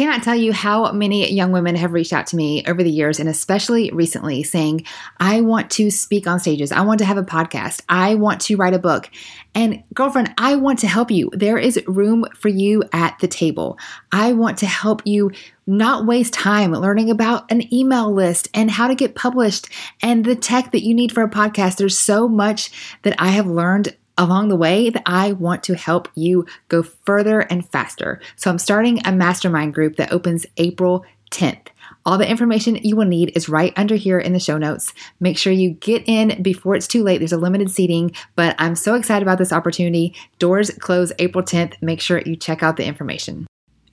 Cannot 0.00 0.22
tell 0.22 0.34
you 0.34 0.50
how 0.50 0.92
many 0.92 1.30
young 1.30 1.52
women 1.52 1.74
have 1.74 1.92
reached 1.92 2.14
out 2.14 2.26
to 2.28 2.36
me 2.36 2.64
over 2.66 2.82
the 2.82 2.90
years 2.90 3.20
and 3.20 3.28
especially 3.28 3.90
recently 3.90 4.42
saying, 4.42 4.86
I 5.18 5.42
want 5.42 5.70
to 5.72 5.90
speak 5.90 6.26
on 6.26 6.40
stages. 6.40 6.72
I 6.72 6.80
want 6.80 7.00
to 7.00 7.04
have 7.04 7.18
a 7.18 7.22
podcast. 7.22 7.82
I 7.86 8.14
want 8.14 8.40
to 8.42 8.56
write 8.56 8.72
a 8.72 8.78
book. 8.78 9.10
And 9.54 9.82
girlfriend, 9.92 10.32
I 10.38 10.56
want 10.56 10.78
to 10.78 10.88
help 10.88 11.10
you. 11.10 11.28
There 11.34 11.58
is 11.58 11.82
room 11.86 12.24
for 12.34 12.48
you 12.48 12.82
at 12.94 13.18
the 13.18 13.28
table. 13.28 13.78
I 14.10 14.32
want 14.32 14.56
to 14.58 14.66
help 14.66 15.02
you 15.06 15.32
not 15.66 16.06
waste 16.06 16.32
time 16.32 16.72
learning 16.72 17.10
about 17.10 17.50
an 17.52 17.72
email 17.72 18.10
list 18.10 18.48
and 18.54 18.70
how 18.70 18.88
to 18.88 18.94
get 18.94 19.14
published 19.14 19.68
and 20.02 20.24
the 20.24 20.34
tech 20.34 20.72
that 20.72 20.82
you 20.82 20.94
need 20.94 21.12
for 21.12 21.22
a 21.22 21.28
podcast. 21.28 21.76
There's 21.76 21.98
so 21.98 22.26
much 22.26 22.98
that 23.02 23.14
I 23.18 23.28
have 23.28 23.46
learned 23.46 23.94
along 24.20 24.48
the 24.48 24.56
way 24.56 24.90
that 24.90 25.02
I 25.06 25.32
want 25.32 25.62
to 25.64 25.74
help 25.74 26.06
you 26.14 26.46
go 26.68 26.82
further 26.82 27.40
and 27.40 27.66
faster. 27.68 28.20
So 28.36 28.50
I'm 28.50 28.58
starting 28.58 29.00
a 29.04 29.12
mastermind 29.12 29.74
group 29.74 29.96
that 29.96 30.12
opens 30.12 30.46
April 30.58 31.04
10th. 31.32 31.68
All 32.04 32.18
the 32.18 32.28
information 32.28 32.76
you 32.76 32.96
will 32.96 33.06
need 33.06 33.32
is 33.34 33.48
right 33.48 33.72
under 33.76 33.94
here 33.94 34.18
in 34.18 34.32
the 34.32 34.38
show 34.38 34.58
notes. 34.58 34.92
Make 35.20 35.38
sure 35.38 35.52
you 35.52 35.70
get 35.70 36.02
in 36.06 36.42
before 36.42 36.74
it's 36.74 36.86
too 36.86 37.02
late. 37.02 37.18
There's 37.18 37.32
a 37.32 37.38
limited 37.38 37.70
seating, 37.70 38.12
but 38.36 38.54
I'm 38.58 38.76
so 38.76 38.94
excited 38.94 39.22
about 39.22 39.38
this 39.38 39.52
opportunity. 39.52 40.14
Doors 40.38 40.70
close 40.70 41.12
April 41.18 41.44
10th. 41.44 41.74
Make 41.80 42.00
sure 42.00 42.20
you 42.20 42.36
check 42.36 42.62
out 42.62 42.76
the 42.76 42.84
information. 42.84 43.46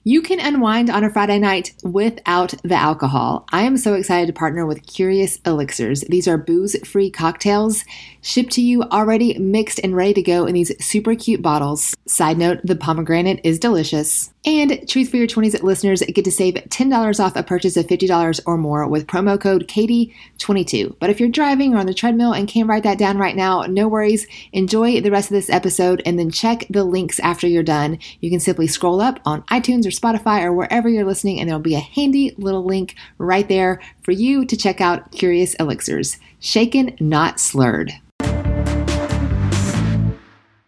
You 0.04 0.22
can 0.22 0.38
unwind 0.38 0.90
on 0.90 1.02
a 1.02 1.10
Friday 1.10 1.38
night 1.38 1.74
without 1.82 2.54
the 2.62 2.76
alcohol. 2.76 3.44
I 3.50 3.62
am 3.62 3.76
so 3.76 3.94
excited 3.94 4.28
to 4.28 4.32
partner 4.32 4.64
with 4.64 4.86
Curious 4.86 5.38
Elixirs. 5.44 6.02
These 6.08 6.28
are 6.28 6.38
booze 6.38 6.76
free 6.88 7.10
cocktails 7.10 7.84
shipped 8.22 8.52
to 8.52 8.62
you 8.62 8.84
already 8.84 9.36
mixed 9.38 9.80
and 9.82 9.96
ready 9.96 10.14
to 10.14 10.22
go 10.22 10.46
in 10.46 10.54
these 10.54 10.72
super 10.84 11.14
cute 11.14 11.42
bottles. 11.42 11.96
Side 12.06 12.38
note 12.38 12.60
the 12.62 12.76
pomegranate 12.76 13.40
is 13.42 13.58
delicious. 13.58 14.32
And 14.46 14.88
Truth 14.88 15.10
for 15.10 15.16
Your 15.16 15.26
20s 15.26 15.62
listeners 15.62 16.00
get 16.00 16.24
to 16.24 16.30
save 16.30 16.54
$10 16.54 17.20
off 17.20 17.34
a 17.34 17.42
purchase 17.42 17.76
of 17.76 17.86
$50 17.86 18.40
or 18.46 18.56
more 18.56 18.86
with 18.86 19.08
promo 19.08 19.38
code 19.38 19.66
Katie22. 19.66 20.96
But 21.00 21.10
if 21.10 21.18
you're 21.18 21.28
driving 21.28 21.74
or 21.74 21.78
on 21.78 21.86
the 21.86 21.94
treadmill 21.94 22.32
and 22.32 22.46
can't 22.46 22.68
write 22.68 22.84
that 22.84 22.98
down 22.98 23.18
right 23.18 23.34
now, 23.34 23.62
no 23.62 23.88
worries. 23.88 24.26
Enjoy 24.52 25.00
the 25.00 25.10
rest 25.10 25.30
of 25.30 25.34
this 25.34 25.50
episode 25.50 26.02
and 26.06 26.18
then 26.18 26.30
check 26.30 26.64
the 26.70 26.84
links 26.84 27.18
after 27.20 27.48
you're 27.48 27.64
done. 27.64 27.98
You 28.20 28.30
can 28.30 28.40
simply 28.40 28.68
scroll 28.68 29.00
up 29.00 29.18
on 29.24 29.42
iTunes 29.44 29.84
or 29.84 29.90
Spotify 29.90 30.42
or 30.42 30.52
wherever 30.52 30.88
you're 30.88 31.04
listening, 31.04 31.40
and 31.40 31.48
there'll 31.48 31.60
be 31.60 31.74
a 31.74 31.80
handy 31.80 32.34
little 32.38 32.64
link 32.64 32.94
right 33.18 33.48
there 33.48 33.80
for 34.02 34.12
you 34.12 34.44
to 34.44 34.56
check 34.56 34.80
out 34.80 35.10
Curious 35.10 35.54
Elixirs. 35.54 36.16
Shaken, 36.38 36.96
not 37.00 37.40
slurred. 37.40 37.92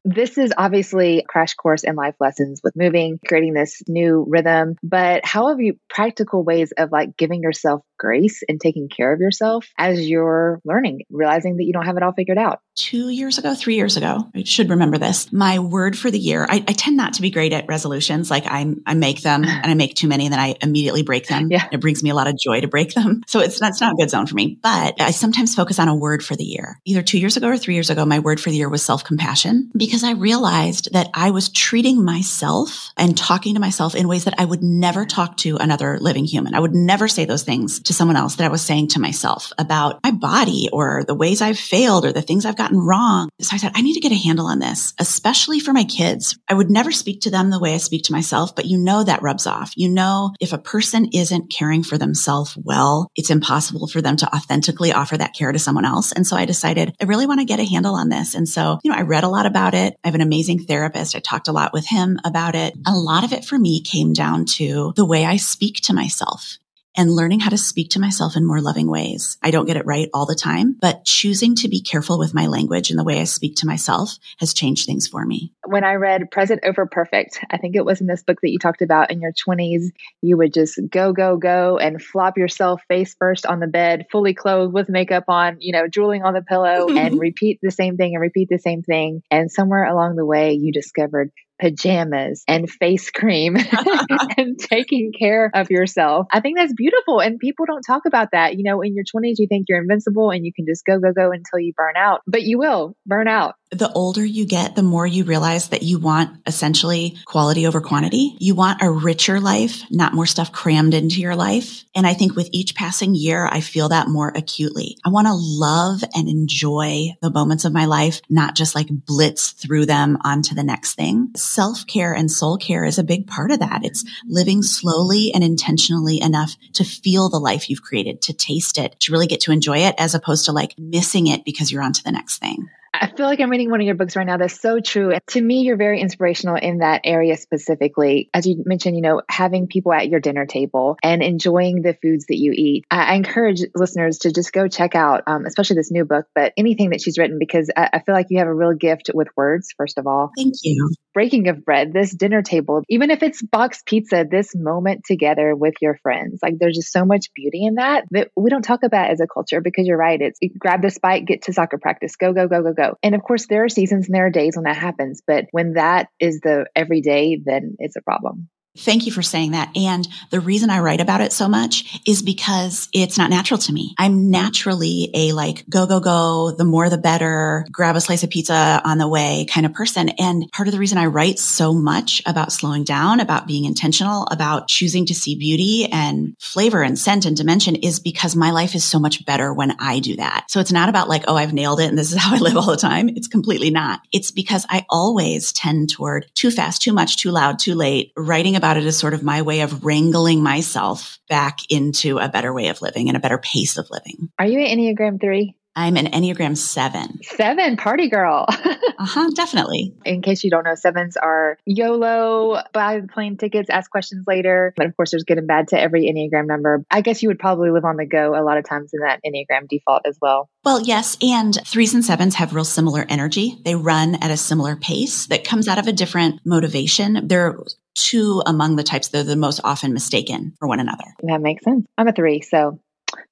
This 0.05 0.39
is 0.39 0.53
obviously 0.57 1.19
a 1.19 1.25
crash 1.25 1.55
course 1.55 1.85
in 1.85 1.95
life 1.95 2.15
lessons 2.21 2.61
with 2.65 2.75
moving, 2.77 3.19
creating 3.27 3.53
this 3.53 3.83
new 3.87 4.25
rhythm. 4.27 4.77
But 4.83 5.25
how 5.25 5.49
have 5.49 5.61
you 5.61 5.79
practical 5.89 6.43
ways 6.43 6.73
of 6.77 6.91
like 6.91 7.17
giving 7.17 7.43
yourself 7.43 7.83
grace 7.99 8.43
and 8.49 8.59
taking 8.59 8.89
care 8.89 9.13
of 9.13 9.21
yourself 9.21 9.69
as 9.77 10.09
you're 10.09 10.61
learning, 10.65 11.03
realizing 11.11 11.59
that 11.59 11.65
you 11.65 11.73
don't 11.75 11.85
have 11.85 11.97
it 11.99 12.03
all 12.03 12.13
figured 12.13 12.39
out? 12.39 12.61
Two 12.77 13.11
years 13.11 13.37
ago, 13.37 13.55
three 13.55 13.75
years 13.75 13.99
ago, 13.99 14.31
I 14.35 14.45
should 14.45 14.71
remember 14.71 14.97
this. 14.97 15.31
My 15.33 15.59
word 15.59 15.99
for 15.99 16.11
the 16.11 16.19
year, 16.19 16.47
I, 16.49 16.65
I 16.67 16.73
tend 16.73 16.97
not 16.97 17.15
to 17.15 17.23
be 17.23 17.31
great 17.31 17.53
at 17.53 17.69
resolutions. 17.69 18.31
Like 18.31 18.47
I, 18.47 18.75
I 18.87 18.95
make 18.95 19.21
them 19.21 19.45
and 19.47 19.67
I 19.67 19.75
make 19.75 19.95
too 19.95 20.09
many 20.09 20.25
and 20.25 20.33
then 20.33 20.41
I 20.41 20.55
immediately 20.63 21.03
break 21.03 21.27
them. 21.27 21.51
Yeah. 21.51 21.69
It 21.71 21.81
brings 21.81 22.03
me 22.03 22.09
a 22.09 22.15
lot 22.15 22.27
of 22.27 22.39
joy 22.39 22.63
to 22.63 22.69
break 22.69 22.95
them. 22.95 23.21
So 23.27 23.41
it's, 23.41 23.61
that's 23.61 23.83
not 23.83 23.93
a 23.93 23.97
good 23.97 24.09
zone 24.09 24.27
for 24.27 24.35
me, 24.35 24.59
but 24.63 24.99
I 24.99 25.11
sometimes 25.11 25.55
focus 25.55 25.79
on 25.79 25.89
a 25.89 25.95
word 25.95 26.25
for 26.25 26.37
the 26.37 26.45
year. 26.45 26.81
Either 26.87 27.03
two 27.03 27.19
years 27.19 27.37
ago 27.37 27.49
or 27.49 27.59
three 27.59 27.75
years 27.75 27.91
ago, 27.91 28.07
my 28.07 28.21
word 28.21 28.41
for 28.41 28.49
the 28.49 28.57
year 28.57 28.71
was 28.71 28.83
self 28.83 29.05
compassion 29.05 29.71
because 29.77 29.90
I 30.05 30.13
realized 30.13 30.93
that 30.93 31.09
I 31.15 31.31
was 31.31 31.49
treating 31.49 32.05
myself 32.05 32.91
and 32.97 33.17
talking 33.17 33.55
to 33.55 33.61
myself 33.61 33.95
in 33.95 34.09
ways 34.09 34.25
that 34.25 34.39
I 34.39 34.45
would 34.45 34.63
never 34.63 35.05
talk 35.05 35.37
to 35.39 35.57
another 35.57 35.99
living 36.01 36.25
human. 36.25 36.55
I 36.55 36.61
would 36.61 36.75
never 36.75 37.09
say 37.09 37.25
those 37.25 37.43
things 37.43 37.81
to 37.81 37.93
someone 37.93 38.17
else 38.17 38.37
that 38.37 38.45
I 38.45 38.51
was 38.51 38.63
saying 38.63 38.89
to 38.89 39.01
myself 39.01 39.53
about 39.59 39.99
my 40.05 40.13
body 40.13 40.69
or 40.73 41.05
the 41.05 41.15
ways 41.15 41.43
I've 41.43 41.59
failed 41.59 42.05
or 42.05 42.13
the 42.13 42.23
things 42.23 42.45
I've 42.45 42.57
gotten 42.57 42.79
wrong. 42.79 43.29
So 43.41 43.55
I 43.55 43.59
said, 43.59 43.73
I 43.75 43.83
need 43.83 43.95
to 43.95 44.01
get 44.01 44.13
a 44.13 44.17
handle 44.17 44.47
on 44.47 44.61
this, 44.61 44.95
especially 44.99 45.61
for 45.61 45.73
my 45.73 45.85
kids. 45.85 46.39
I 46.49 46.55
would 46.55 46.71
never 46.71 46.93
speak 46.93 47.23
to 47.23 47.31
them 47.31 47.51
the 47.51 47.59
way 47.59 47.75
I 47.75 47.79
speak 47.79 48.05
to 48.05 48.13
myself, 48.13 48.55
but 48.55 48.67
you 48.67 48.79
know 48.79 49.03
that 49.03 49.23
rubs 49.23 49.47
off. 49.47 49.73
You 49.77 49.89
know, 49.89 50.31
if 50.41 50.53
a 50.53 50.59
person 50.59 51.09
isn't 51.13 51.53
caring 51.53 51.83
for 51.83 51.99
themselves 51.99 52.57
well, 52.57 53.11
it's 53.17 53.31
impossible 53.31 53.89
for 53.89 54.01
them 54.01 54.17
to 54.17 54.35
authentically 54.35 54.93
offer 54.93 55.17
that 55.17 55.35
care 55.35 55.53
to 55.53 55.59
someone 55.59 55.85
else. 55.85 56.13
And 56.13 56.27
so 56.27 56.37
I 56.37 56.45
decided 56.45 56.95
I 57.01 57.05
really 57.05 57.27
want 57.27 57.41
to 57.41 57.47
get 57.47 57.61
a 57.61 57.65
handle 57.65 57.95
on 57.95 58.09
this. 58.09 58.35
And 58.35 58.49
so, 58.49 58.79
you 58.85 58.91
know, 58.91 58.97
I 58.97 59.03
read 59.03 59.25
a 59.25 59.29
lot 59.29 59.47
about 59.47 59.75
it. 59.75 59.80
I 59.89 59.97
have 60.05 60.15
an 60.15 60.21
amazing 60.21 60.61
therapist. 60.61 61.17
I 61.17 61.21
talked 61.21 61.49
a 61.49 61.53
lot 61.53 61.73
with 61.73 61.87
him 61.87 62.19
about 62.25 62.55
it. 62.55 62.75
A 62.87 62.93
lot 62.93 63.25
of 63.25 63.33
it 63.33 63.45
for 63.45 63.59
me 63.59 63.81
came 63.81 64.13
down 64.13 64.45
to 64.57 64.93
the 64.97 65.05
way 65.05 65.25
I 65.25 65.37
speak 65.37 65.77
to 65.83 65.95
myself 65.95 66.59
and 66.97 67.11
learning 67.11 67.41
how 67.41 67.51
to 67.51 67.59
speak 67.59 67.91
to 67.91 68.01
myself 68.01 68.37
in 68.37 68.45
more 68.45 68.61
loving 68.61 68.91
ways. 68.91 69.39
I 69.43 69.51
don't 69.51 69.67
get 69.67 69.77
it 69.77 69.87
right 69.87 70.09
all 70.13 70.27
the 70.27 70.35
time, 70.35 70.77
but 70.81 71.05
choosing 71.05 71.55
to 71.57 71.69
be 71.69 71.81
careful 71.81 72.19
with 72.19 72.35
my 72.35 72.47
language 72.47 72.91
and 72.91 72.99
the 72.99 73.05
way 73.05 73.21
I 73.21 73.25
speak 73.25 73.57
to 73.57 73.67
myself 73.67 74.19
has 74.39 74.55
changed 74.55 74.87
things 74.87 75.07
for 75.07 75.25
me. 75.25 75.53
When 75.65 75.85
I 75.85 75.95
read 75.95 76.31
Present 76.31 76.61
Over 76.65 76.87
Perfect, 76.87 77.41
I 77.51 77.59
think 77.59 77.77
it 77.77 77.85
was 77.85 78.01
in 78.01 78.07
this 78.07 78.23
book 78.23 78.39
that 78.43 78.51
you 78.51 78.59
talked 78.59 78.83
about 78.83 79.11
in 79.11 79.21
your 79.21 79.33
20s, 79.33 79.91
you 80.21 80.37
would 80.37 80.53
just 80.53 80.81
go, 80.91 81.13
go, 81.13 81.37
go 81.37 81.79
and 81.79 82.03
flop 82.03 82.37
yourself 82.37 82.83
face 82.89 83.15
first 83.19 83.47
on 83.47 83.61
the 83.61 83.67
bed, 83.67 84.07
fully 84.11 84.35
clothed 84.35 84.73
with 84.73 84.89
makeup 84.89 85.25
on, 85.29 85.59
you 85.61 85.73
know, 85.73 85.87
drooling 85.87 86.23
on 86.23 86.35
the 86.35 86.43
pillow 86.43 86.89
and 86.97 87.19
repeat 87.19 87.61
the 87.63 87.71
same 87.71 87.97
thing 87.97 88.15
and 88.15 88.21
repeat 88.21 88.49
the 88.51 88.59
same 88.59 88.83
thing. 88.83 89.23
And 89.31 89.51
somewhere 89.51 89.85
along 89.85 90.17
the 90.17 90.27
way, 90.27 90.55
you 90.55 90.73
discovered 90.73 91.31
pajamas 91.61 92.43
and 92.49 92.71
face 92.71 93.11
cream 93.11 93.57
and 94.37 94.59
taking 94.59 95.13
care 95.17 95.51
of 95.55 95.71
yourself. 95.71 96.27
I 96.33 96.41
think 96.41 96.59
that's 96.59 96.73
beautiful. 96.73 97.21
And 97.21 97.39
people 97.39 97.67
don't 97.67 97.83
talk 97.83 98.03
about 98.07 98.29
that. 98.33 98.57
You 98.57 98.65
know, 98.65 98.81
in 98.83 98.95
your 98.95 99.05
20s, 99.05 99.35
you 99.39 99.47
think 99.49 99.67
you're 99.69 99.81
invincible 99.81 100.31
and 100.31 100.45
you 100.45 100.53
can 100.53 100.67
just 100.67 100.85
go, 100.85 100.99
go, 100.99 101.13
go 101.13 101.31
until 101.33 101.59
you 101.59 101.73
burn 101.77 101.95
out, 101.97 102.23
but 102.27 102.43
you 102.43 102.59
will 102.59 102.97
burn 103.07 103.29
out 103.29 103.55
the 103.71 103.93
older 103.93 104.25
you 104.25 104.47
get, 104.47 104.75
the 104.75 104.83
more 104.83 105.07
you 105.07 105.25
realize 105.25 105.69
that 105.69 105.83
you 105.83 105.99
want 105.99 106.37
essentially 106.47 107.17
quality 107.25 107.67
over 107.67 107.81
quantity. 107.81 108.37
You 108.41 108.55
want 108.55 108.83
a 108.83 108.91
richer 108.91 109.39
life, 109.41 109.85
not 109.91 110.13
more 110.13 110.27
stuff 110.27 110.51
crammed 110.51 110.93
into 110.93 111.21
your 111.21 111.37
life. 111.37 111.85
And 111.95 112.07
I 112.07 112.15
think 112.15 112.35
with 112.35 112.49
each 112.53 112.75
passing 112.75 113.15
year, 113.15 113.47
I 113.47 113.61
feel 113.61 113.91
that 113.91 114.09
more 114.09 114.33
acutely. 114.35 114.97
I 115.05 115.11
want 115.11 115.29
to 115.29 115.35
love 115.35 116.03
and 116.15 116.29
enjoy 116.29 117.11
the 117.23 117.31
moments 117.31 117.65
of 117.65 117.73
my 117.73 117.85
life, 117.85 118.21
not 118.29 118.57
just 118.57 118.75
like 118.75 118.89
blitz 118.91 119.53
through 119.53 119.87
them 119.87 120.19
onto 120.25 120.55
the 120.55 120.65
next 120.65 120.95
thing. 120.95 121.31
Self 121.37 121.87
care 121.87 122.13
and 122.13 122.31
soul 122.31 122.57
care 122.57 122.85
is 122.85 122.99
a 122.99 123.05
big 123.05 123.29
part 123.29 123.53
of 123.53 123.61
that. 123.61 123.85
It's 123.85 124.05
living 124.27 124.63
slowly 124.63 125.33
and 125.33 125.45
intentionally 125.45 126.21
enough 126.21 126.57
to 126.75 126.85
feel 126.85 127.29
the 127.29 127.39
life 127.39 127.71
you've 127.71 127.83
created, 127.83 128.23
to 128.23 128.33
taste 128.33 128.79
it, 128.79 128.99
to 129.01 129.13
really 129.13 129.29
get 129.29 129.41
to 129.43 129.53
enjoy 129.53 129.79
it 129.79 129.95
as 129.97 130.15
opposed 130.15 130.47
to 130.47 130.53
like 130.53 130.75
missing 130.77 131.29
it 131.29 131.45
because 131.45 131.71
you're 131.71 131.83
on 131.83 131.93
to 131.93 132.03
the 132.03 132.13
next 132.13 132.39
thing. 132.39 132.69
I 133.01 133.07
feel 133.07 133.27
like 133.27 133.41
I'm 133.41 133.51
reading 133.51 133.71
one 133.71 133.81
of 133.81 133.87
your 133.87 133.95
books 133.95 134.15
right 134.15 134.27
now. 134.27 134.37
That's 134.37 134.61
so 134.61 134.79
true. 134.81 135.15
To 135.29 135.41
me, 135.41 135.63
you're 135.63 135.77
very 135.79 136.01
inspirational 136.01 136.57
in 136.57 136.79
that 136.79 137.01
area 137.05 137.37
specifically. 137.37 138.29
As 138.35 138.47
you 138.47 138.63
mentioned, 138.67 138.97
you 138.97 139.03
know, 139.03 139.23
having 139.29 139.69
people 139.69 139.93
at 139.93 140.09
your 140.09 140.21
dinner 140.21 140.45
table 140.45 140.99
and 141.03 141.23
enjoying 141.23 141.81
the 141.81 141.95
foods 141.95 142.27
that 142.27 142.37
you 142.37 142.53
eat. 142.55 142.85
I, 142.91 143.13
I 143.13 143.15
encourage 143.15 143.63
listeners 143.75 144.19
to 144.19 144.33
just 144.33 144.53
go 144.53 144.69
check 144.69 144.95
out, 144.95 145.23
um, 145.27 145.47
especially 145.47 145.77
this 145.77 145.91
new 145.91 146.05
book, 146.05 146.27
but 146.35 146.53
anything 146.59 146.91
that 146.91 147.01
she's 147.01 147.17
written 147.17 147.39
because 147.39 147.71
I, 147.75 147.89
I 147.95 147.99
feel 148.01 148.15
like 148.15 148.27
you 148.29 148.39
have 148.39 148.49
a 148.49 148.55
real 148.55 148.75
gift 148.75 149.11
with 149.15 149.29
words, 149.35 149.73
first 149.77 149.97
of 149.97 150.07
all. 150.07 150.31
Thank 150.37 150.55
you. 150.63 150.91
Breaking 151.13 151.49
of 151.49 151.65
bread, 151.65 151.93
this 151.93 152.15
dinner 152.15 152.43
table, 152.43 152.83
even 152.89 153.11
if 153.11 153.23
it's 153.23 153.43
box 153.43 153.83
pizza, 153.85 154.25
this 154.29 154.55
moment 154.55 155.03
together 155.05 155.57
with 155.57 155.75
your 155.81 155.97
friends. 156.03 156.39
Like 156.43 156.55
there's 156.59 156.77
just 156.77 156.93
so 156.93 157.05
much 157.05 157.27
beauty 157.35 157.65
in 157.65 157.75
that 157.75 158.05
that 158.13 158.29
we 158.37 158.51
don't 158.51 158.63
talk 158.63 158.83
about 158.85 159.11
as 159.11 159.21
a 159.21 159.27
culture 159.27 159.61
because 159.61 159.87
you're 159.87 159.97
right. 159.97 160.21
It's 160.21 160.39
grab 160.59 160.83
the 160.83 160.91
spike, 160.91 161.27
get 161.27 161.43
to 161.43 161.53
soccer 161.53 161.79
practice, 161.79 162.17
go, 162.17 162.33
go, 162.33 162.47
go, 162.47 162.63
go, 162.63 162.73
go. 162.73 162.95
And 163.03 163.15
of 163.15 163.23
course, 163.23 163.47
there 163.49 163.65
are 163.65 163.69
seasons 163.69 164.07
and 164.07 164.15
there 164.15 164.27
are 164.27 164.31
days 164.31 164.57
when 164.57 164.65
that 164.65 164.77
happens. 164.77 165.23
But 165.27 165.47
when 165.51 165.75
that 165.75 166.09
is 166.21 166.41
the 166.41 166.67
everyday, 166.77 167.41
then 167.45 167.77
it's 167.79 167.97
a 167.97 168.03
problem. 168.03 168.49
Thank 168.79 169.05
you 169.05 169.11
for 169.11 169.23
saying 169.23 169.51
that. 169.51 169.77
And 169.77 170.07
the 170.31 170.39
reason 170.39 170.71
I 170.71 170.79
write 170.79 171.01
about 171.01 171.21
it 171.21 171.33
so 171.33 171.49
much 171.49 172.01
is 172.07 172.23
because 172.23 172.89
it's 172.93 173.19
not 173.19 173.29
natural 173.29 173.59
to 173.59 173.73
me. 173.73 173.95
I'm 173.99 174.31
naturally 174.31 175.11
a 175.13 175.33
like, 175.33 175.65
go, 175.69 175.87
go, 175.87 175.99
go, 175.99 176.53
the 176.53 176.65
more 176.65 176.89
the 176.89 176.97
better, 176.97 177.67
grab 177.73 177.97
a 177.97 178.01
slice 178.01 178.23
of 178.23 178.31
pizza 178.31 178.81
on 178.85 178.99
the 178.99 179.09
way 179.09 179.45
kind 179.51 179.67
of 179.67 179.75
person. 179.75 180.11
And 180.11 180.49
part 180.53 180.69
of 180.69 180.73
the 180.73 180.79
reason 180.79 180.99
I 180.99 181.07
write 181.07 181.41
so 181.41 181.75
much 181.75 182.23
about 182.27 182.53
slowing 182.53 182.85
down, 182.85 183.19
about 183.19 183.49
being 183.49 183.65
intentional, 183.65 184.29
about 184.31 184.69
choosing 184.69 185.05
to 185.07 185.15
see 185.17 185.35
beauty 185.35 185.89
and 185.91 186.37
flavor 186.39 186.83
and 186.83 186.97
scent 186.97 187.27
and 187.27 187.37
dimension 187.37 187.75
is 187.75 187.99
because 187.99 188.37
my 188.37 188.53
life 188.53 188.77
is 188.77 188.85
so 188.85 189.01
much 189.01 189.27
better 189.27 189.53
when 189.53 189.73
I 189.81 189.99
do 189.99 190.15
that. 190.17 190.45
So 190.49 190.61
it's 190.61 190.73
not 190.73 190.89
about 190.89 191.09
like, 191.09 191.25
oh, 191.27 191.35
I've 191.35 191.53
nailed 191.53 191.81
it 191.81 191.89
and 191.89 191.99
this 191.99 192.13
is 192.13 192.19
how 192.23 192.37
I 192.37 192.39
live 192.39 192.57
all 192.57 192.71
the 192.71 192.77
time. 192.77 193.09
It's 193.09 193.29
completely 193.29 193.71
not. 193.71 194.01
It's 194.13 194.31
because 194.31 194.65
I 194.69 194.87
always 194.89 195.53
tend 195.53 195.91
toward 195.91 196.27
too 196.37 196.53
fast, 196.53 196.83
too 196.83 196.93
much, 196.93 197.17
too 197.17 197.33
loud, 197.33 197.59
too 197.59 197.75
late, 197.75 198.13
writing 198.17 198.61
about 198.61 198.70
it 198.77 198.85
as 198.85 198.97
sort 198.97 199.15
of 199.15 199.23
my 199.23 199.43
way 199.43 199.61
of 199.61 199.85
wrangling 199.85 200.43
myself 200.43 201.19
back 201.29 201.59
into 201.69 202.19
a 202.19 202.29
better 202.29 202.53
way 202.53 202.69
of 202.69 202.83
living 202.83 203.09
and 203.09 203.17
a 203.17 203.21
better 203.21 203.39
pace 203.39 203.77
of 203.77 203.89
living. 203.91 204.31
Are 204.39 204.47
you 204.47 204.61
an 204.61 204.79
Enneagram 204.79 205.21
3? 205.21 205.57
I'm 205.77 205.97
an 205.97 206.07
Enneagram 206.07 206.57
7. 206.57 207.23
7, 207.23 207.77
party 207.77 208.09
girl. 208.09 208.45
uh-huh, 208.49 209.31
definitely. 209.35 209.95
In 210.05 210.21
case 210.21 210.43
you 210.43 210.51
don't 210.51 210.65
know, 210.65 210.75
sevens 210.75 211.17
are 211.17 211.59
YOLO, 211.65 212.61
buy 212.73 213.01
the 213.01 213.07
plane 213.07 213.37
tickets, 213.37 213.71
ask 213.71 213.91
questions 213.91 214.25
later. 214.27 214.75
But 214.77 214.87
of 214.87 214.97
course, 214.97 215.13
there's 215.13 215.23
good 215.23 215.39
and 215.39 215.47
bad 215.47 215.69
to 215.69 215.81
every 215.81 216.03
Enneagram 216.03 216.47
number. 216.47 216.85
I 216.91 217.03
guess 217.03 217.23
you 217.23 217.29
would 217.29 217.39
probably 217.39 217.71
live 217.71 217.85
on 217.85 217.97
the 217.97 218.05
go 218.05 218.35
a 218.35 218.43
lot 218.43 218.59
of 218.59 218.65
times 218.65 218.91
in 218.93 219.01
that 219.01 219.21
Enneagram 219.25 219.69
default 219.69 220.03
as 220.07 220.19
well. 220.21 220.51
Well, 220.65 220.83
yes. 220.83 221.17
And 221.23 221.57
threes 221.67 221.95
and 221.95 222.05
sevens 222.05 222.35
have 222.35 222.53
real 222.53 222.65
similar 222.65 223.07
energy. 223.09 223.59
They 223.65 223.77
run 223.77 224.17
at 224.17 224.31
a 224.31 224.37
similar 224.37 224.75
pace 224.75 225.27
that 225.27 225.45
comes 225.45 225.69
out 225.69 225.79
of 225.79 225.87
a 225.87 225.93
different 225.93 226.41
motivation. 226.45 227.29
They're 227.29 227.57
two 228.01 228.43
among 228.47 228.77
the 228.77 228.83
types 228.83 229.09
that 229.09 229.21
are 229.21 229.25
the 229.25 229.37
most 229.37 229.61
often 229.65 229.93
mistaken 229.93 230.55
for 230.59 230.69
one 230.69 230.81
another. 230.81 231.05
That 231.23 231.41
makes 231.41 231.65
sense. 231.65 231.87
I'm 231.99 232.09
a 232.09 232.13
three, 232.13 232.41
so 232.41 232.81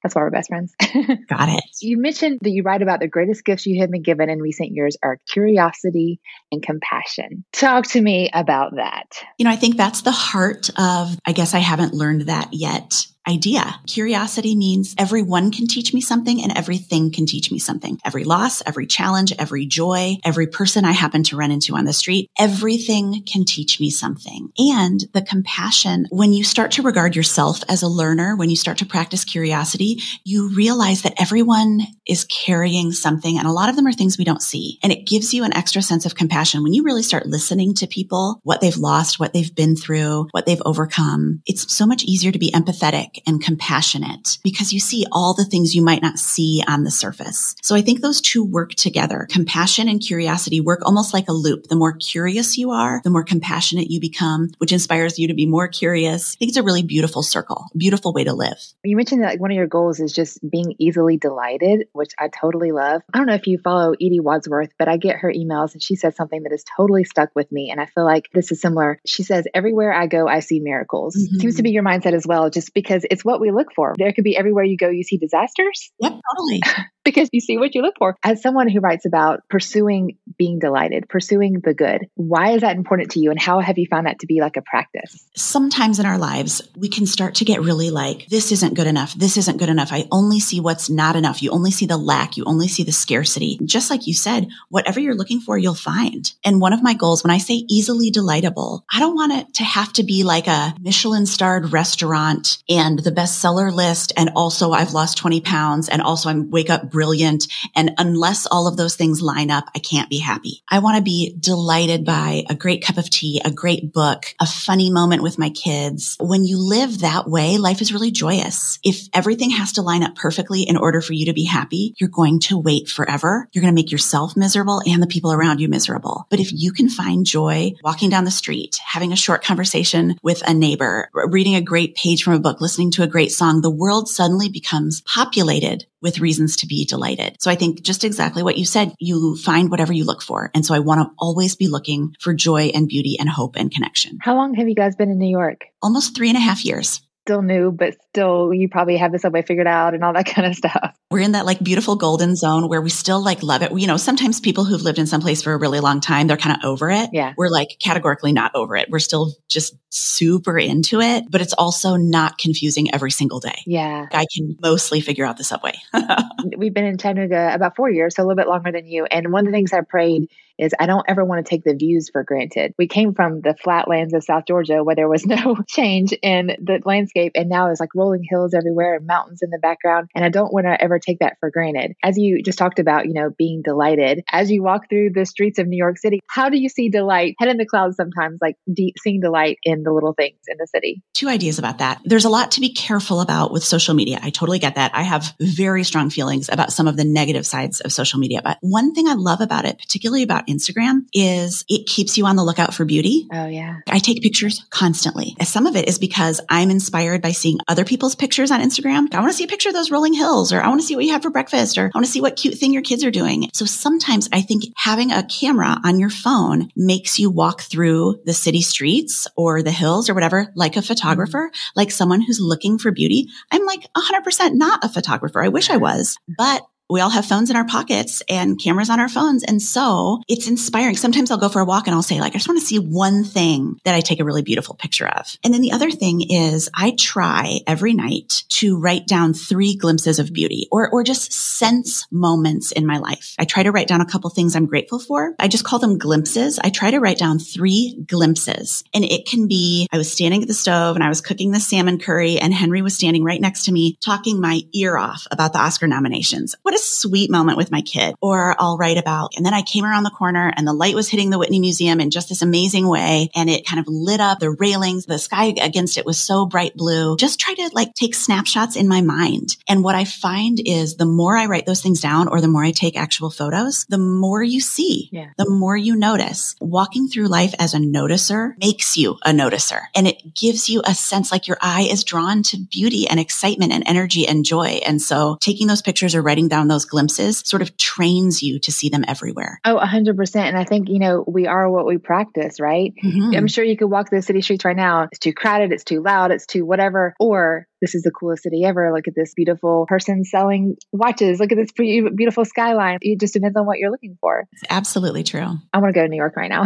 that's 0.02 0.14
why 0.14 0.22
we're 0.22 0.30
best 0.30 0.48
friends. 0.48 0.75
Got 1.28 1.48
it. 1.48 1.64
You 1.80 1.98
mentioned 1.98 2.38
that 2.42 2.50
you 2.50 2.62
write 2.62 2.82
about 2.82 3.00
the 3.00 3.08
greatest 3.08 3.44
gifts 3.44 3.66
you 3.66 3.80
have 3.80 3.90
been 3.90 4.02
given 4.02 4.28
in 4.30 4.40
recent 4.40 4.70
years 4.70 4.96
are 5.02 5.18
curiosity 5.28 6.20
and 6.52 6.62
compassion. 6.62 7.44
Talk 7.52 7.87
to 7.88 8.00
me 8.00 8.30
about 8.32 8.76
that. 8.76 9.25
You 9.38 9.44
know, 9.44 9.50
I 9.50 9.56
think 9.56 9.76
that's 9.76 10.02
the 10.02 10.12
heart 10.12 10.70
of, 10.76 11.18
I 11.26 11.32
guess 11.32 11.54
I 11.54 11.58
haven't 11.58 11.94
learned 11.94 12.22
that 12.22 12.48
yet 12.52 13.06
idea. 13.28 13.78
Curiosity 13.87 14.56
means 14.56 14.94
everyone 14.97 15.50
can 15.50 15.66
teach 15.66 15.92
me 15.92 16.00
something 16.00 16.42
and 16.42 16.56
everything 16.56 17.12
can 17.12 17.26
teach 17.26 17.52
me 17.52 17.58
something. 17.58 17.99
Every 18.04 18.25
loss, 18.25 18.62
every 18.66 18.87
challenge, 18.87 19.32
every 19.38 19.66
joy, 19.66 20.16
every 20.25 20.47
person 20.47 20.85
I 20.85 20.92
happen 20.92 21.23
to 21.25 21.37
run 21.37 21.50
into 21.50 21.76
on 21.76 21.85
the 21.85 21.92
street, 21.92 22.30
everything 22.38 23.23
can 23.25 23.44
teach 23.44 23.78
me 23.78 23.90
something. 23.90 24.50
And 24.56 25.04
the 25.12 25.23
compassion, 25.23 26.06
when 26.11 26.32
you 26.32 26.42
start 26.42 26.73
to 26.73 26.82
regard 26.82 27.14
yourself 27.14 27.61
as 27.68 27.82
a 27.82 27.88
learner, 27.88 28.35
when 28.35 28.50
you 28.50 28.56
start 28.56 28.78
to 28.78 28.87
practice 28.87 29.25
curiosity, 29.25 30.00
you 30.25 30.49
realize 30.54 31.02
that 31.02 31.20
everyone 31.20 31.82
is 32.06 32.25
carrying 32.25 32.92
something 32.92 33.38
and 33.38 33.47
a 33.47 33.52
lot 33.52 33.68
of 33.68 33.76
them 33.76 33.87
are 33.87 33.92
things 33.92 34.16
we 34.16 34.25
don't 34.25 34.42
see. 34.42 34.78
And 34.82 34.92
it 34.92 35.06
gives 35.06 35.35
you 35.35 35.44
an 35.44 35.54
extra 35.54 35.82
sense 35.82 36.06
of 36.06 36.14
compassion. 36.14 36.62
When 36.62 36.73
you 36.73 36.82
really 36.82 37.02
start 37.02 37.26
listening 37.26 37.75
to 37.75 37.87
people, 37.87 38.40
what 38.42 38.61
they've 38.61 38.76
lost, 38.76 39.20
what 39.20 39.35
they've 39.35 39.54
been 39.54 39.76
through, 39.76 40.28
what 40.30 40.47
they've 40.47 40.62
overcome, 40.64 41.42
it's 41.47 41.70
so 41.73 41.87
much 41.87 42.04
easier 42.04 42.32
to 42.32 42.38
be 42.38 42.50
empathetic 42.52 43.17
and 43.26 43.42
compassionate 43.42 44.38
because 44.42 44.72
you 44.72 44.80
see 44.80 45.04
all 45.12 45.34
the 45.34 45.44
things 45.44 45.75
you 45.75 45.82
might 45.82 46.02
not 46.02 46.18
see 46.18 46.62
on 46.66 46.84
the 46.84 46.90
surface. 46.90 47.54
So 47.62 47.75
I 47.75 47.82
think 47.82 48.00
those 48.00 48.20
two 48.20 48.44
work 48.44 48.75
together. 48.75 49.26
Compassion 49.30 49.88
and 49.88 50.00
curiosity 50.00 50.60
work 50.60 50.80
almost 50.84 51.12
like 51.12 51.28
a 51.28 51.32
loop. 51.32 51.68
The 51.68 51.76
more 51.76 51.92
curious 51.92 52.58
you 52.58 52.70
are, 52.70 53.00
the 53.04 53.10
more 53.10 53.25
compassionate 53.25 53.90
you 53.90 54.00
become, 54.00 54.50
which 54.58 54.72
inspires 54.72 55.18
you 55.18 55.28
to 55.28 55.34
be 55.34 55.46
more 55.46 55.68
curious. 55.68 56.34
I 56.34 56.38
think 56.38 56.48
it's 56.50 56.58
a 56.58 56.62
really 56.62 56.82
beautiful 56.82 57.22
circle, 57.22 57.66
beautiful 57.76 58.12
way 58.12 58.25
to 58.25 58.32
live. 58.32 58.58
You 58.84 58.96
mentioned 58.96 59.22
that 59.22 59.28
like 59.28 59.40
one 59.40 59.50
of 59.50 59.56
your 59.56 59.66
goals 59.66 60.00
is 60.00 60.12
just 60.12 60.38
being 60.48 60.75
easily 60.78 61.16
delighted, 61.16 61.88
which 61.92 62.12
I 62.18 62.28
totally 62.28 62.72
love. 62.72 63.02
I 63.12 63.18
don't 63.18 63.26
know 63.26 63.34
if 63.34 63.46
you 63.46 63.58
follow 63.58 63.92
Edie 63.92 64.20
Wadsworth, 64.20 64.70
but 64.78 64.88
I 64.88 64.96
get 64.96 65.16
her 65.16 65.32
emails 65.32 65.72
and 65.75 65.82
she 65.82 65.96
says 65.96 66.16
something 66.16 66.42
that 66.42 66.52
has 66.52 66.64
totally 66.76 67.04
stuck 67.04 67.30
with 67.34 67.50
me. 67.52 67.70
And 67.70 67.80
I 67.80 67.87
feel 67.87 68.04
like 68.04 68.28
this 68.32 68.52
is 68.52 68.60
similar. 68.60 69.00
She 69.06 69.22
says, 69.22 69.46
everywhere 69.54 69.92
I 69.92 70.06
go, 70.06 70.26
I 70.28 70.40
see 70.40 70.60
miracles. 70.60 71.16
Mm-hmm. 71.16 71.40
Seems 71.40 71.56
to 71.56 71.62
be 71.62 71.70
your 71.70 71.82
mindset 71.82 72.14
as 72.14 72.26
well, 72.26 72.50
just 72.50 72.75
because 72.75 73.04
it's 73.10 73.24
what 73.24 73.40
we 73.40 73.50
look 73.50 73.68
for. 73.74 73.94
There 73.96 74.12
could 74.12 74.24
be 74.24 74.36
everywhere 74.36 74.64
you 74.64 74.76
go, 74.76 74.88
you 74.88 75.04
see 75.04 75.18
disasters. 75.18 75.90
Yep, 76.00 76.12
totally. 76.12 76.60
because 77.08 77.28
you 77.32 77.40
see 77.40 77.56
what 77.56 77.74
you 77.74 77.80
look 77.80 77.94
for. 77.98 78.16
As 78.22 78.42
someone 78.42 78.68
who 78.68 78.80
writes 78.80 79.06
about 79.06 79.40
pursuing 79.48 80.18
being 80.36 80.58
delighted, 80.58 81.08
pursuing 81.08 81.60
the 81.64 81.72
good, 81.72 82.06
why 82.14 82.52
is 82.52 82.60
that 82.60 82.76
important 82.76 83.12
to 83.12 83.20
you? 83.20 83.30
And 83.30 83.40
how 83.40 83.60
have 83.60 83.78
you 83.78 83.86
found 83.90 84.06
that 84.06 84.18
to 84.20 84.26
be 84.26 84.40
like 84.40 84.56
a 84.56 84.62
practice? 84.62 85.26
Sometimes 85.34 85.98
in 85.98 86.06
our 86.06 86.18
lives, 86.18 86.60
we 86.76 86.88
can 86.88 87.06
start 87.06 87.36
to 87.36 87.46
get 87.46 87.62
really 87.62 87.90
like, 87.90 88.26
this 88.26 88.52
isn't 88.52 88.74
good 88.74 88.86
enough. 88.86 89.14
This 89.14 89.38
isn't 89.38 89.56
good 89.56 89.70
enough. 89.70 89.88
I 89.90 90.06
only 90.12 90.38
see 90.38 90.60
what's 90.60 90.90
not 90.90 91.16
enough. 91.16 91.42
You 91.42 91.50
only 91.50 91.70
see 91.70 91.86
the 91.86 91.96
lack. 91.96 92.36
You 92.36 92.44
only 92.44 92.68
see 92.68 92.82
the 92.82 92.92
scarcity. 92.92 93.58
Just 93.64 93.90
like 93.90 94.06
you 94.06 94.12
said, 94.12 94.48
whatever 94.68 95.00
you're 95.00 95.14
looking 95.14 95.40
for, 95.40 95.56
you'll 95.56 95.74
find. 95.74 96.30
And 96.44 96.60
one 96.60 96.74
of 96.74 96.82
my 96.82 96.92
goals, 96.92 97.24
when 97.24 97.30
I 97.30 97.38
say 97.38 97.64
easily 97.70 98.10
delightable, 98.10 98.84
I 98.92 99.00
don't 99.00 99.14
want 99.14 99.32
it 99.32 99.54
to 99.54 99.64
have 99.64 99.94
to 99.94 100.02
be 100.02 100.24
like 100.24 100.46
a 100.46 100.74
Michelin 100.78 101.24
starred 101.24 101.72
restaurant 101.72 102.58
and 102.68 102.97
the 103.04 103.12
bestseller 103.12 103.72
list. 103.72 104.12
And 104.16 104.30
also 104.36 104.72
I've 104.72 104.92
lost 104.92 105.18
20 105.18 105.40
pounds 105.40 105.88
and 105.88 106.02
also 106.02 106.28
I'm 106.28 106.50
wake 106.50 106.70
up 106.70 106.90
brilliant. 106.90 107.46
And 107.74 107.92
unless 107.98 108.46
all 108.46 108.66
of 108.66 108.76
those 108.76 108.96
things 108.96 109.22
line 109.22 109.50
up, 109.50 109.68
I 109.74 109.78
can't 109.78 110.10
be 110.10 110.18
happy. 110.18 110.62
I 110.68 110.80
want 110.80 110.96
to 110.96 111.02
be 111.02 111.34
delighted 111.38 112.04
by 112.04 112.44
a 112.48 112.54
great 112.54 112.82
cup 112.82 112.98
of 112.98 113.10
tea, 113.10 113.40
a 113.44 113.50
great 113.50 113.92
book, 113.92 114.34
a 114.40 114.46
funny 114.46 114.90
moment 114.90 115.22
with 115.22 115.38
my 115.38 115.50
kids. 115.50 116.16
When 116.20 116.44
you 116.44 116.58
live 116.58 117.00
that 117.00 117.28
way, 117.28 117.58
life 117.58 117.80
is 117.80 117.92
really 117.92 118.10
joyous. 118.10 118.78
If 118.82 119.08
everything 119.12 119.50
has 119.50 119.72
to 119.72 119.82
line 119.82 120.02
up 120.02 120.14
perfectly 120.14 120.62
in 120.62 120.76
order 120.76 121.00
for 121.00 121.12
you 121.12 121.26
to 121.26 121.32
be 121.32 121.44
happy, 121.44 121.94
you're 121.98 122.08
going 122.08 122.40
to 122.40 122.58
wait 122.58 122.88
forever. 122.88 123.48
You're 123.52 123.62
going 123.62 123.74
to 123.74 123.78
make 123.80 123.92
yourself 123.92 124.36
miserable 124.36 124.82
and 124.86 125.02
the 125.02 125.06
people 125.06 125.32
around 125.32 125.60
you 125.60 125.68
miserable. 125.68 126.26
But 126.30 126.40
if 126.40 126.52
you 126.52 126.72
can 126.72 126.88
find 126.88 127.26
joy 127.26 127.72
walking 127.82 128.10
down 128.10 128.24
the 128.24 128.30
street, 128.30 128.78
having 128.84 129.12
a 129.12 129.16
short 129.16 129.44
conversation 129.44 130.16
with 130.22 130.42
a 130.46 130.54
neighbor, 130.54 131.10
reading 131.12 131.54
a 131.54 131.60
great 131.60 131.94
page 131.94 132.22
from 132.22 132.34
a 132.34 132.40
book, 132.40 132.60
listening 132.60 132.77
to 132.92 133.02
a 133.02 133.08
great 133.08 133.32
song, 133.32 133.61
the 133.61 133.70
world 133.70 134.08
suddenly 134.08 134.49
becomes 134.49 135.00
populated 135.02 135.85
with 136.00 136.20
reasons 136.20 136.56
to 136.56 136.66
be 136.66 136.85
delighted. 136.85 137.37
So 137.40 137.50
I 137.50 137.56
think 137.56 137.82
just 137.82 138.04
exactly 138.04 138.42
what 138.42 138.56
you 138.56 138.64
said, 138.64 138.94
you 139.00 139.37
find 139.37 139.70
whatever 139.70 139.92
you 139.92 140.04
look 140.04 140.23
for. 140.23 140.50
And 140.54 140.64
so 140.64 140.75
I 140.75 140.78
want 140.78 141.00
to 141.00 141.12
always 141.18 141.56
be 141.56 141.66
looking 141.66 142.14
for 142.20 142.32
joy 142.32 142.70
and 142.75 142.88
beauty 142.88 143.16
and 143.18 143.28
hope 143.28 143.56
and 143.56 143.70
connection. 143.70 144.18
How 144.23 144.37
long 144.37 144.54
have 144.54 144.68
you 144.68 144.75
guys 144.76 144.94
been 144.94 145.11
in 145.11 145.18
New 145.18 145.30
York? 145.30 145.64
Almost 145.82 146.16
three 146.16 146.28
and 146.28 146.38
a 146.38 146.40
half 146.40 146.64
years 146.64 147.02
still 147.28 147.42
new, 147.42 147.70
but 147.70 147.94
still 148.08 148.54
you 148.54 148.70
probably 148.70 148.97
have 148.97 149.12
the 149.12 149.18
subway 149.18 149.42
figured 149.42 149.66
out 149.66 149.92
and 149.92 150.02
all 150.02 150.14
that 150.14 150.25
kind 150.35 150.47
of 150.47 150.56
stuff. 150.56 150.97
We're 151.10 151.20
in 151.20 151.32
that 151.32 151.46
like 151.46 151.62
beautiful 151.62 151.96
golden 151.96 152.36
zone 152.36 152.68
where 152.68 152.82
we 152.82 152.90
still 152.90 153.22
like 153.24 153.42
love 153.42 153.62
it. 153.62 153.72
You 153.72 153.86
know, 153.86 153.96
sometimes 153.96 154.40
people 154.40 154.64
who've 154.64 154.82
lived 154.82 154.98
in 154.98 155.06
some 155.06 155.22
place 155.22 155.40
for 155.40 155.54
a 155.54 155.56
really 155.56 155.80
long 155.80 156.00
time, 156.00 156.26
they're 156.26 156.36
kind 156.36 156.58
of 156.58 156.68
over 156.68 156.90
it. 156.90 157.08
Yeah. 157.14 157.32
We're 157.34 157.48
like 157.48 157.78
categorically 157.78 158.32
not 158.34 158.54
over 158.54 158.76
it. 158.76 158.90
We're 158.90 158.98
still 158.98 159.32
just 159.48 159.74
super 159.88 160.58
into 160.58 161.00
it, 161.00 161.24
but 161.30 161.40
it's 161.40 161.54
also 161.54 161.96
not 161.96 162.36
confusing 162.36 162.92
every 162.92 163.10
single 163.10 163.40
day. 163.40 163.56
Yeah. 163.66 164.06
I 164.12 164.26
can 164.36 164.58
mostly 164.60 165.00
figure 165.00 165.24
out 165.24 165.38
the 165.38 165.44
subway. 165.44 165.78
We've 166.58 166.74
been 166.74 166.84
in 166.84 166.98
Chattanooga 166.98 167.54
about 167.54 167.74
four 167.74 167.88
years, 167.88 168.14
so 168.14 168.22
a 168.22 168.24
little 168.24 168.36
bit 168.36 168.48
longer 168.48 168.70
than 168.70 168.86
you. 168.86 169.06
And 169.06 169.32
one 169.32 169.46
of 169.46 169.52
the 169.52 169.56
things 169.56 169.72
I 169.72 169.80
prayed 169.80 170.28
is 170.58 170.74
I 170.78 170.86
don't 170.86 171.04
ever 171.08 171.24
want 171.24 171.44
to 171.44 171.48
take 171.48 171.64
the 171.64 171.74
views 171.74 172.10
for 172.10 172.24
granted. 172.24 172.74
We 172.78 172.88
came 172.88 173.14
from 173.14 173.40
the 173.40 173.54
flatlands 173.54 174.14
of 174.14 174.24
South 174.24 174.44
Georgia 174.46 174.82
where 174.82 174.96
there 174.96 175.08
was 175.08 175.26
no 175.26 175.56
change 175.66 176.12
in 176.22 176.48
the 176.60 176.80
landscape. 176.84 177.32
And 177.34 177.48
now 177.48 177.66
there's 177.66 177.80
like 177.80 177.94
rolling 177.94 178.24
hills 178.28 178.54
everywhere 178.54 178.94
and 178.94 179.06
mountains 179.06 179.40
in 179.42 179.50
the 179.50 179.58
background. 179.58 180.08
And 180.14 180.24
I 180.24 180.28
don't 180.28 180.52
want 180.52 180.66
to 180.66 180.82
ever 180.82 180.98
take 180.98 181.20
that 181.20 181.36
for 181.40 181.50
granted. 181.50 181.94
As 182.02 182.18
you 182.18 182.42
just 182.42 182.58
talked 182.58 182.78
about, 182.78 183.06
you 183.06 183.14
know, 183.14 183.30
being 183.36 183.62
delighted 183.62 184.22
as 184.30 184.50
you 184.50 184.62
walk 184.62 184.88
through 184.88 185.10
the 185.14 185.24
streets 185.24 185.58
of 185.58 185.66
New 185.66 185.76
York 185.76 185.98
City, 185.98 186.20
how 186.28 186.48
do 186.48 186.58
you 186.58 186.68
see 186.68 186.88
delight? 186.88 187.36
Head 187.38 187.48
in 187.48 187.56
the 187.56 187.66
clouds 187.66 187.96
sometimes, 187.96 188.38
like 188.40 188.56
deep, 188.72 188.94
seeing 189.02 189.20
delight 189.20 189.58
in 189.62 189.82
the 189.82 189.92
little 189.92 190.12
things 190.12 190.38
in 190.48 190.56
the 190.58 190.66
city. 190.66 191.02
Two 191.14 191.28
ideas 191.28 191.58
about 191.58 191.78
that. 191.78 192.00
There's 192.04 192.24
a 192.24 192.28
lot 192.28 192.52
to 192.52 192.60
be 192.60 192.72
careful 192.72 193.20
about 193.20 193.52
with 193.52 193.64
social 193.64 193.94
media. 193.94 194.18
I 194.22 194.30
totally 194.30 194.58
get 194.58 194.74
that. 194.76 194.94
I 194.94 195.02
have 195.02 195.34
very 195.40 195.84
strong 195.84 196.10
feelings 196.10 196.48
about 196.50 196.72
some 196.72 196.88
of 196.88 196.96
the 196.96 197.04
negative 197.04 197.46
sides 197.46 197.80
of 197.80 197.92
social 197.92 198.18
media. 198.18 198.40
But 198.42 198.58
one 198.60 198.94
thing 198.94 199.08
I 199.08 199.14
love 199.14 199.40
about 199.40 199.64
it, 199.64 199.78
particularly 199.78 200.22
about 200.22 200.47
Instagram 200.48 201.06
is 201.12 201.64
it 201.68 201.86
keeps 201.86 202.18
you 202.18 202.26
on 202.26 202.36
the 202.36 202.44
lookout 202.44 202.74
for 202.74 202.84
beauty. 202.84 203.28
Oh, 203.32 203.46
yeah. 203.46 203.76
I 203.88 203.98
take 203.98 204.22
pictures 204.22 204.64
constantly. 204.70 205.36
Some 205.42 205.66
of 205.66 205.76
it 205.76 205.88
is 205.88 205.98
because 205.98 206.40
I'm 206.48 206.70
inspired 206.70 207.22
by 207.22 207.32
seeing 207.32 207.58
other 207.68 207.84
people's 207.84 208.14
pictures 208.14 208.50
on 208.50 208.61
Instagram. 208.61 209.12
I 209.14 209.20
want 209.20 209.30
to 209.30 209.37
see 209.37 209.44
a 209.44 209.48
picture 209.48 209.68
of 209.68 209.74
those 209.74 209.90
rolling 209.90 210.14
hills, 210.14 210.52
or 210.52 210.61
I 210.61 210.68
want 210.68 210.80
to 210.80 210.87
see 210.87 210.96
what 210.96 211.04
you 211.04 211.12
have 211.12 211.22
for 211.22 211.30
breakfast, 211.30 211.78
or 211.78 211.87
I 211.87 211.90
want 211.94 212.06
to 212.06 212.12
see 212.12 212.20
what 212.20 212.37
cute 212.37 212.58
thing 212.58 212.72
your 212.72 212.82
kids 212.82 213.04
are 213.04 213.11
doing. 213.11 213.48
So 213.52 213.64
sometimes 213.64 214.28
I 214.32 214.40
think 214.40 214.64
having 214.76 215.12
a 215.12 215.24
camera 215.24 215.78
on 215.84 215.98
your 215.98 216.11
phone 216.11 216.70
makes 216.74 217.18
you 217.18 217.30
walk 217.30 217.62
through 217.62 218.20
the 218.24 218.34
city 218.34 218.62
streets 218.62 219.28
or 219.37 219.62
the 219.62 219.70
hills 219.70 220.08
or 220.08 220.14
whatever 220.14 220.52
like 220.54 220.76
a 220.76 220.82
photographer, 220.82 221.50
like 221.76 221.90
someone 221.90 222.20
who's 222.20 222.40
looking 222.40 222.78
for 222.78 222.90
beauty. 222.90 223.28
I'm 223.50 223.64
like 223.66 223.87
100% 223.96 224.54
not 224.54 224.84
a 224.84 224.88
photographer. 224.88 225.42
I 225.42 225.48
wish 225.48 225.70
I 225.70 225.76
was, 225.76 226.18
but 226.37 226.66
we 226.90 227.01
all 227.01 227.11
have 227.11 227.27
phones 227.27 227.51
in 227.51 227.57
our 227.57 227.66
pockets 227.66 228.22
and 228.29 228.59
cameras 228.59 228.88
on 228.88 228.98
our 228.98 229.09
phones. 229.09 229.44
And 229.44 229.61
so 229.61 230.22
it's 230.27 230.48
inspiring. 230.48 230.96
Sometimes 230.96 231.31
I'll 231.31 231.38
go 231.38 231.48
for 231.48 231.61
a 231.61 231.64
walk 231.64 231.87
and 231.87 231.94
I'll 231.94 232.03
say 232.03 232.20
like, 232.20 232.33
I 232.33 232.38
just 232.38 232.48
want 232.48 232.61
to 232.61 232.66
see 232.66 232.79
one 232.79 233.24
thing 233.24 233.79
that 233.85 233.94
I 233.94 234.01
take 234.01 234.20
a 234.20 234.24
really 234.24 234.42
beautiful 234.42 234.74
picture 234.74 235.07
of. 235.07 235.37
And 235.44 235.53
then 235.53 235.61
the 235.61 235.72
other 235.72 235.90
thing 235.90 236.22
is 236.22 236.70
I 236.74 236.94
try 236.98 237.61
every 237.66 237.92
night 237.92 238.44
to 238.51 238.79
write 238.79 239.07
down 239.07 239.35
three 239.35 239.77
glimpses 239.77 240.18
of 240.18 240.33
beauty 240.33 240.66
or, 240.70 240.88
or 240.90 241.05
just 241.05 241.33
sense 241.33 242.07
moments 242.11 242.72
in 242.72 242.87
my 242.87 242.98
life. 242.98 243.35
I 243.38 243.44
try 243.44 243.62
to 243.62 243.72
write 243.72 243.88
down 243.88 244.01
a 244.01 244.07
couple 244.07 244.31
things 244.31 244.57
I'm 244.57 244.66
grateful 244.66 244.98
for. 244.98 245.35
I 245.38 245.48
just 245.48 245.64
call 245.64 245.79
them 245.79 245.98
glimpses. 245.98 246.59
I 246.59 246.70
try 246.70 246.90
to 246.90 247.01
write 247.01 247.18
down 247.18 247.38
three 247.38 248.03
glimpses 248.07 248.83
and 248.94 249.05
it 249.05 249.27
can 249.27 249.46
be, 249.46 249.88
I 249.92 249.98
was 249.98 250.11
standing 250.11 250.42
at 250.42 250.48
the 250.48 250.55
stove 250.55 250.96
and 250.96 251.05
I 251.05 251.09
was 251.09 251.20
cooking 251.20 251.51
the 251.51 251.61
salmon 251.61 251.98
curry 251.98 252.38
and 252.38 252.55
Henry 252.55 252.81
was 252.81 252.94
standing 252.94 253.24
right 253.24 253.40
next 253.40 253.66
to 253.66 253.72
me 253.72 253.98
talking 254.01 254.40
my 254.40 254.62
ear 254.72 254.96
off 254.96 255.27
about 255.31 255.53
the 255.53 255.59
Oscar 255.59 255.87
nominations. 255.87 256.55
What 256.62 256.77
a 256.78 256.82
sweet 256.82 257.30
moment 257.30 257.58
with 257.58 257.70
my 257.70 257.80
kid. 257.82 258.14
Or 258.20 258.54
I'll 258.58 258.76
write 258.76 258.98
about, 258.98 259.32
and 259.36 259.44
then 259.44 259.54
I 259.54 259.62
came 259.62 259.84
around 259.84 260.04
the 260.04 260.10
corner 260.10 260.52
and 260.56 260.66
the 260.66 260.72
light 260.72 260.94
was 260.94 261.08
hitting 261.08 261.30
the 261.30 261.38
Whitney 261.38 261.60
Museum 261.60 262.00
in 262.00 262.10
just 262.10 262.28
this 262.28 262.42
amazing 262.42 262.88
way. 262.88 263.30
And 263.34 263.50
it 263.50 263.66
kind 263.66 263.80
of 263.80 263.86
lit 263.88 264.20
up 264.20 264.38
the 264.38 264.50
railings. 264.50 265.06
The 265.06 265.18
sky 265.18 265.54
against 265.60 265.98
it 265.98 266.06
was 266.06 266.18
so 266.18 266.46
bright 266.46 266.76
blue. 266.76 267.16
Just 267.16 267.40
try 267.40 267.54
to 267.54 267.70
like 267.72 267.94
take 267.94 268.14
snapshots 268.14 268.76
in 268.76 268.88
my 268.88 269.00
mind. 269.00 269.56
And 269.68 269.82
what 269.82 269.94
I 269.94 270.04
find 270.04 270.60
is 270.64 270.96
the 270.96 271.06
more 271.06 271.36
I 271.36 271.46
write 271.46 271.66
those 271.66 271.82
things 271.82 272.00
down 272.00 272.28
or 272.28 272.40
the 272.40 272.48
more 272.48 272.64
I 272.64 272.70
take 272.70 272.96
actual 272.96 273.30
photos, 273.30 273.84
the 273.88 273.98
more 273.98 274.42
you 274.42 274.60
see, 274.60 275.08
yeah. 275.12 275.30
the 275.36 275.50
more 275.50 275.76
you 275.76 275.96
notice. 275.96 276.54
Walking 276.60 277.08
through 277.08 277.26
life 277.26 277.54
as 277.58 277.74
a 277.74 277.78
noticer 277.78 278.52
makes 278.58 278.96
you 278.96 279.18
a 279.24 279.30
noticer 279.30 279.80
and 279.94 280.06
it 280.06 280.34
gives 280.34 280.68
you 280.68 280.82
a 280.84 280.94
sense 280.94 281.32
like 281.32 281.48
your 281.48 281.58
eye 281.60 281.88
is 281.90 282.04
drawn 282.04 282.42
to 282.44 282.56
beauty 282.56 283.08
and 283.08 283.18
excitement 283.18 283.72
and 283.72 283.82
energy 283.86 284.26
and 284.26 284.44
joy. 284.44 284.80
And 284.86 285.02
so 285.02 285.36
taking 285.40 285.66
those 285.66 285.82
pictures 285.82 286.14
or 286.14 286.22
writing 286.22 286.48
down 286.48 286.67
those 286.68 286.85
glimpses 286.85 287.42
sort 287.44 287.62
of 287.62 287.76
trains 287.76 288.42
you 288.42 288.59
to 288.61 288.72
see 288.72 288.88
them 288.88 289.04
everywhere. 289.07 289.61
Oh, 289.64 289.78
100%. 289.78 290.37
And 290.37 290.57
I 290.57 290.64
think, 290.64 290.88
you 290.88 290.98
know, 290.98 291.24
we 291.26 291.46
are 291.46 291.70
what 291.70 291.87
we 291.87 291.98
practice, 291.98 292.61
right? 292.61 292.94
Mm-hmm. 293.02 293.35
I'm 293.37 293.48
sure 293.48 293.64
you 293.64 293.76
could 293.76 293.88
walk 293.90 294.11
the 294.11 294.22
city 294.22 294.40
streets 294.40 294.64
right 294.64 294.76
now. 294.76 295.04
It's 295.04 295.18
too 295.18 295.33
crowded, 295.33 295.72
it's 295.72 295.85
too 295.85 296.02
loud, 296.02 296.31
it's 296.31 296.46
too 296.46 296.64
whatever. 296.64 297.14
Or 297.20 297.67
this 297.80 297.94
is 297.94 298.02
the 298.02 298.10
coolest 298.10 298.42
city 298.42 298.64
ever. 298.64 298.92
Look 298.92 299.08
at 299.08 299.14
this 299.14 299.34
beautiful 299.34 299.86
person 299.86 300.24
selling 300.24 300.76
watches. 300.92 301.40
Look 301.40 301.52
at 301.52 301.58
this 301.58 301.72
beautiful 301.72 302.44
skyline. 302.44 302.98
It 303.00 303.20
just 303.20 303.34
depends 303.34 303.56
on 303.56 303.66
what 303.66 303.78
you're 303.78 303.90
looking 303.90 304.16
for. 304.20 304.46
It's 304.52 304.64
absolutely 304.70 305.24
true. 305.24 305.56
I 305.72 305.78
want 305.78 305.94
to 305.94 305.98
go 305.98 306.02
to 306.02 306.08
New 306.08 306.16
York 306.16 306.36
right 306.36 306.50
now. 306.50 306.64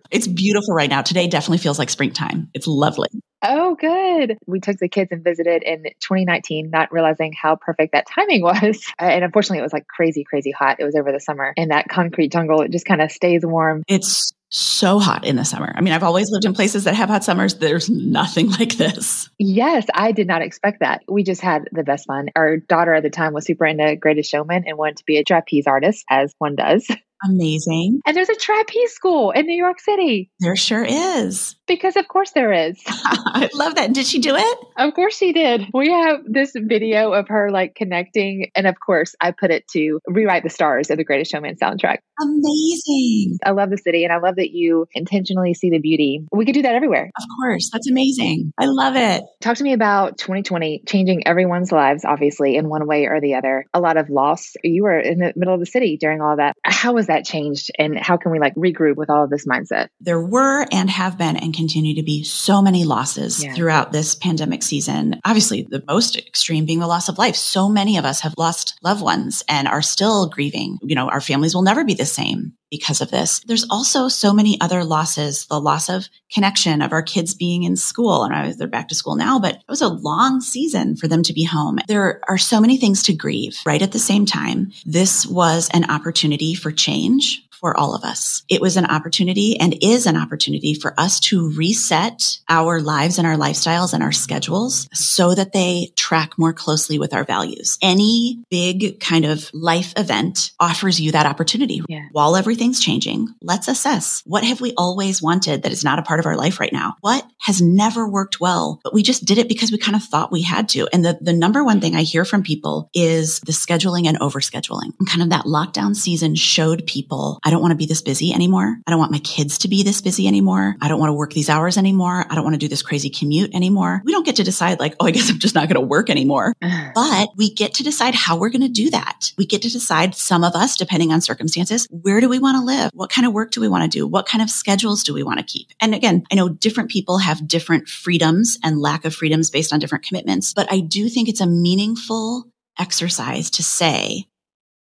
it's 0.10 0.26
beautiful 0.26 0.74
right 0.74 0.90
now. 0.90 1.02
Today 1.02 1.28
definitely 1.28 1.58
feels 1.58 1.78
like 1.78 1.90
springtime. 1.90 2.50
It's 2.54 2.66
lovely. 2.66 3.08
Oh, 3.44 3.74
good. 3.74 4.38
We 4.46 4.60
took 4.60 4.78
the 4.78 4.88
kids 4.88 5.10
and 5.10 5.24
visited 5.24 5.64
in 5.64 5.82
2019, 6.00 6.70
not 6.70 6.92
realizing 6.92 7.32
how 7.32 7.56
perfect 7.56 7.92
that 7.92 8.06
timing 8.06 8.42
was. 8.42 8.84
And 8.98 9.24
unfortunately, 9.24 9.58
it 9.58 9.62
was 9.62 9.72
like 9.72 9.88
crazy, 9.88 10.24
crazy 10.24 10.52
hot. 10.52 10.76
It 10.78 10.84
was 10.84 10.94
over 10.94 11.10
the 11.10 11.20
summer. 11.20 11.52
And 11.56 11.70
that 11.72 11.88
concrete 11.88 12.30
jungle, 12.30 12.60
it 12.62 12.70
just 12.70 12.86
kind 12.86 13.02
of 13.02 13.10
stays 13.10 13.44
warm. 13.44 13.82
It's 13.88 14.32
so 14.52 14.98
hot 14.98 15.24
in 15.24 15.36
the 15.36 15.44
summer. 15.44 15.72
I 15.74 15.80
mean, 15.80 15.94
I've 15.94 16.02
always 16.02 16.30
lived 16.30 16.44
in 16.44 16.52
places 16.52 16.84
that 16.84 16.94
have 16.94 17.08
hot 17.08 17.24
summers. 17.24 17.54
There's 17.54 17.88
nothing 17.88 18.50
like 18.58 18.76
this. 18.76 19.30
Yes, 19.38 19.86
I 19.94 20.12
did 20.12 20.26
not 20.26 20.42
expect 20.42 20.80
that. 20.80 21.02
We 21.08 21.24
just 21.24 21.40
had 21.40 21.68
the 21.72 21.82
best 21.82 22.06
fun. 22.06 22.28
Our 22.36 22.58
daughter 22.58 22.94
at 22.94 23.02
the 23.02 23.10
time 23.10 23.32
was 23.32 23.46
super 23.46 23.64
into 23.64 23.96
Greatest 23.96 24.30
Showman 24.30 24.64
and 24.66 24.76
wanted 24.76 24.98
to 24.98 25.04
be 25.06 25.16
a 25.16 25.24
trapeze 25.24 25.66
artist, 25.66 26.04
as 26.08 26.34
one 26.38 26.54
does. 26.54 26.86
Amazing. 27.24 28.00
And 28.06 28.16
there's 28.16 28.28
a 28.28 28.34
trapeze 28.34 28.92
school 28.92 29.30
in 29.30 29.46
New 29.46 29.56
York 29.56 29.80
City. 29.80 30.30
There 30.40 30.56
sure 30.56 30.84
is. 30.84 31.56
Because 31.72 31.96
of 31.96 32.06
course 32.06 32.32
there 32.32 32.52
is. 32.52 32.82
I 32.86 33.48
love 33.54 33.76
that. 33.76 33.94
Did 33.94 34.04
she 34.04 34.18
do 34.18 34.34
it? 34.36 34.58
Of 34.76 34.92
course 34.92 35.16
she 35.16 35.32
did. 35.32 35.68
We 35.72 35.90
have 35.90 36.18
this 36.26 36.52
video 36.54 37.12
of 37.14 37.28
her 37.28 37.50
like 37.50 37.74
connecting. 37.74 38.50
And 38.54 38.66
of 38.66 38.74
course, 38.84 39.14
I 39.22 39.30
put 39.30 39.50
it 39.50 39.66
to 39.68 39.98
rewrite 40.06 40.42
the 40.42 40.50
stars 40.50 40.90
of 40.90 40.98
the 40.98 41.04
Greatest 41.04 41.30
Showman 41.30 41.56
soundtrack. 41.56 41.98
Amazing. 42.20 43.38
I 43.44 43.52
love 43.52 43.70
the 43.70 43.78
city 43.78 44.04
and 44.04 44.12
I 44.12 44.18
love 44.18 44.36
that 44.36 44.50
you 44.50 44.86
intentionally 44.92 45.54
see 45.54 45.70
the 45.70 45.78
beauty. 45.78 46.26
We 46.30 46.44
could 46.44 46.54
do 46.54 46.62
that 46.62 46.74
everywhere. 46.74 47.10
Of 47.16 47.24
course. 47.40 47.70
That's 47.72 47.88
amazing. 47.88 48.52
I 48.58 48.66
love 48.66 48.96
it. 48.96 49.22
Talk 49.40 49.56
to 49.56 49.64
me 49.64 49.72
about 49.72 50.18
2020 50.18 50.82
changing 50.86 51.26
everyone's 51.26 51.72
lives, 51.72 52.04
obviously, 52.04 52.56
in 52.56 52.68
one 52.68 52.86
way 52.86 53.06
or 53.06 53.20
the 53.20 53.36
other. 53.36 53.64
A 53.72 53.80
lot 53.80 53.96
of 53.96 54.10
loss. 54.10 54.52
You 54.62 54.82
were 54.82 54.98
in 54.98 55.18
the 55.18 55.32
middle 55.36 55.54
of 55.54 55.60
the 55.60 55.66
city 55.66 55.96
during 55.98 56.20
all 56.20 56.36
that. 56.36 56.54
How 56.64 56.92
was 56.92 57.06
that 57.06 57.11
changed? 57.20 57.70
And 57.78 57.98
how 57.98 58.16
can 58.16 58.32
we 58.32 58.38
like 58.38 58.54
regroup 58.54 58.96
with 58.96 59.10
all 59.10 59.24
of 59.24 59.30
this 59.30 59.46
mindset? 59.46 59.88
There 60.00 60.20
were 60.20 60.66
and 60.72 60.90
have 60.90 61.18
been 61.18 61.36
and 61.36 61.54
continue 61.54 61.94
to 61.96 62.02
be 62.02 62.24
so 62.24 62.62
many 62.62 62.84
losses 62.84 63.42
yeah. 63.42 63.54
throughout 63.54 63.92
this 63.92 64.14
pandemic 64.14 64.62
season. 64.62 65.20
Obviously, 65.24 65.66
the 65.68 65.84
most 65.86 66.16
extreme 66.16 66.64
being 66.64 66.80
the 66.80 66.86
loss 66.86 67.08
of 67.08 67.18
life. 67.18 67.36
So 67.36 67.68
many 67.68 67.98
of 67.98 68.04
us 68.04 68.20
have 68.20 68.34
lost 68.38 68.78
loved 68.82 69.02
ones 69.02 69.42
and 69.48 69.68
are 69.68 69.82
still 69.82 70.28
grieving. 70.28 70.78
You 70.82 70.94
know, 70.94 71.08
our 71.08 71.20
families 71.20 71.54
will 71.54 71.62
never 71.62 71.84
be 71.84 71.94
the 71.94 72.06
same 72.06 72.54
because 72.72 73.02
of 73.02 73.10
this. 73.10 73.40
There's 73.40 73.66
also 73.70 74.08
so 74.08 74.32
many 74.32 74.58
other 74.60 74.82
losses, 74.82 75.46
the 75.46 75.60
loss 75.60 75.90
of 75.90 76.08
connection 76.32 76.80
of 76.80 76.90
our 76.90 77.02
kids 77.02 77.34
being 77.34 77.64
in 77.64 77.76
school. 77.76 78.24
And 78.24 78.54
they're 78.54 78.66
back 78.66 78.88
to 78.88 78.94
school 78.94 79.14
now, 79.14 79.38
but 79.38 79.56
it 79.56 79.62
was 79.68 79.82
a 79.82 79.88
long 79.88 80.40
season 80.40 80.96
for 80.96 81.06
them 81.06 81.22
to 81.24 81.34
be 81.34 81.44
home. 81.44 81.78
There 81.86 82.22
are 82.28 82.38
so 82.38 82.60
many 82.60 82.78
things 82.78 83.02
to 83.04 83.12
grieve 83.12 83.58
right 83.66 83.82
at 83.82 83.92
the 83.92 83.98
same 83.98 84.24
time. 84.24 84.72
This 84.86 85.26
was 85.26 85.68
an 85.74 85.88
opportunity 85.90 86.54
for 86.54 86.72
change 86.72 87.46
for 87.62 87.78
all 87.78 87.94
of 87.94 88.02
us. 88.02 88.42
It 88.48 88.60
was 88.60 88.76
an 88.76 88.86
opportunity 88.86 89.58
and 89.58 89.78
is 89.80 90.06
an 90.06 90.16
opportunity 90.16 90.74
for 90.74 90.92
us 90.98 91.20
to 91.20 91.50
reset 91.52 92.40
our 92.48 92.80
lives 92.80 93.18
and 93.18 93.26
our 93.26 93.36
lifestyles 93.36 93.94
and 93.94 94.02
our 94.02 94.10
schedules 94.10 94.88
so 94.92 95.34
that 95.34 95.52
they 95.52 95.92
track 95.96 96.36
more 96.36 96.52
closely 96.52 96.98
with 96.98 97.14
our 97.14 97.24
values. 97.24 97.78
Any 97.80 98.42
big 98.50 98.98
kind 98.98 99.24
of 99.24 99.48
life 99.54 99.94
event 99.96 100.50
offers 100.58 101.00
you 101.00 101.12
that 101.12 101.24
opportunity. 101.24 101.82
Yeah. 101.88 102.08
While 102.10 102.34
everything's 102.34 102.80
changing, 102.80 103.28
let's 103.40 103.68
assess 103.68 104.22
what 104.26 104.42
have 104.42 104.60
we 104.60 104.74
always 104.76 105.22
wanted 105.22 105.62
that 105.62 105.72
is 105.72 105.84
not 105.84 106.00
a 106.00 106.02
part 106.02 106.18
of 106.18 106.26
our 106.26 106.36
life 106.36 106.58
right 106.58 106.72
now? 106.72 106.96
What 107.00 107.24
has 107.38 107.62
never 107.62 108.08
worked 108.08 108.40
well, 108.40 108.80
but 108.82 108.92
we 108.92 109.04
just 109.04 109.24
did 109.24 109.38
it 109.38 109.48
because 109.48 109.70
we 109.70 109.78
kind 109.78 109.94
of 109.94 110.02
thought 110.02 110.32
we 110.32 110.42
had 110.42 110.68
to. 110.70 110.88
And 110.92 111.04
the, 111.04 111.16
the 111.20 111.32
number 111.32 111.62
one 111.62 111.80
thing 111.80 111.94
I 111.94 112.02
hear 112.02 112.24
from 112.24 112.42
people 112.42 112.90
is 112.92 113.38
the 113.40 113.52
scheduling 113.52 114.08
and 114.08 114.18
overscheduling. 114.18 114.92
And 114.98 115.08
kind 115.08 115.22
of 115.22 115.30
that 115.30 115.44
lockdown 115.44 115.94
season 115.94 116.34
showed 116.34 116.88
people, 116.88 117.38
I 117.44 117.51
don't 117.52 117.62
want 117.62 117.72
to 117.72 117.76
be 117.76 117.86
this 117.86 118.02
busy 118.02 118.32
anymore. 118.32 118.76
I 118.86 118.90
don't 118.90 118.98
want 118.98 119.12
my 119.12 119.18
kids 119.20 119.58
to 119.58 119.68
be 119.68 119.82
this 119.82 120.00
busy 120.00 120.26
anymore. 120.26 120.74
I 120.80 120.88
don't 120.88 120.98
want 120.98 121.10
to 121.10 121.14
work 121.14 121.32
these 121.32 121.48
hours 121.48 121.78
anymore. 121.78 122.24
I 122.28 122.34
don't 122.34 122.44
want 122.44 122.54
to 122.54 122.58
do 122.58 122.68
this 122.68 122.82
crazy 122.82 123.10
commute 123.10 123.54
anymore. 123.54 124.02
We 124.04 124.12
don't 124.12 124.26
get 124.26 124.36
to 124.36 124.42
decide 124.42 124.80
like, 124.80 124.96
oh, 124.98 125.06
I 125.06 125.10
guess 125.10 125.30
I'm 125.30 125.38
just 125.38 125.54
not 125.54 125.68
going 125.68 125.80
to 125.80 125.86
work 125.86 126.10
anymore. 126.10 126.54
but 126.94 127.28
we 127.36 127.52
get 127.52 127.74
to 127.74 127.82
decide 127.82 128.14
how 128.14 128.36
we're 128.36 128.50
going 128.50 128.62
to 128.62 128.68
do 128.68 128.90
that. 128.90 129.32
We 129.38 129.46
get 129.46 129.62
to 129.62 129.70
decide 129.70 130.14
some 130.14 130.42
of 130.42 130.54
us, 130.54 130.76
depending 130.76 131.12
on 131.12 131.20
circumstances, 131.20 131.86
where 131.90 132.20
do 132.20 132.28
we 132.28 132.38
want 132.38 132.56
to 132.56 132.64
live? 132.64 132.90
What 132.94 133.10
kind 133.10 133.26
of 133.26 133.32
work 133.32 133.50
do 133.52 133.60
we 133.60 133.68
want 133.68 133.84
to 133.84 133.98
do? 133.98 134.06
What 134.06 134.26
kind 134.26 134.42
of 134.42 134.50
schedules 134.50 135.04
do 135.04 135.14
we 135.14 135.22
want 135.22 135.38
to 135.38 135.44
keep? 135.44 135.68
And 135.80 135.94
again, 135.94 136.24
I 136.32 136.34
know 136.34 136.48
different 136.48 136.90
people 136.90 137.18
have 137.18 137.46
different 137.46 137.88
freedoms 137.88 138.58
and 138.64 138.80
lack 138.80 139.04
of 139.04 139.14
freedoms 139.14 139.50
based 139.50 139.72
on 139.72 139.78
different 139.78 140.04
commitments, 140.04 140.54
but 140.54 140.72
I 140.72 140.80
do 140.80 141.08
think 141.08 141.28
it's 141.28 141.40
a 141.40 141.46
meaningful 141.46 142.44
exercise 142.78 143.50
to 143.50 143.62
say, 143.62 144.26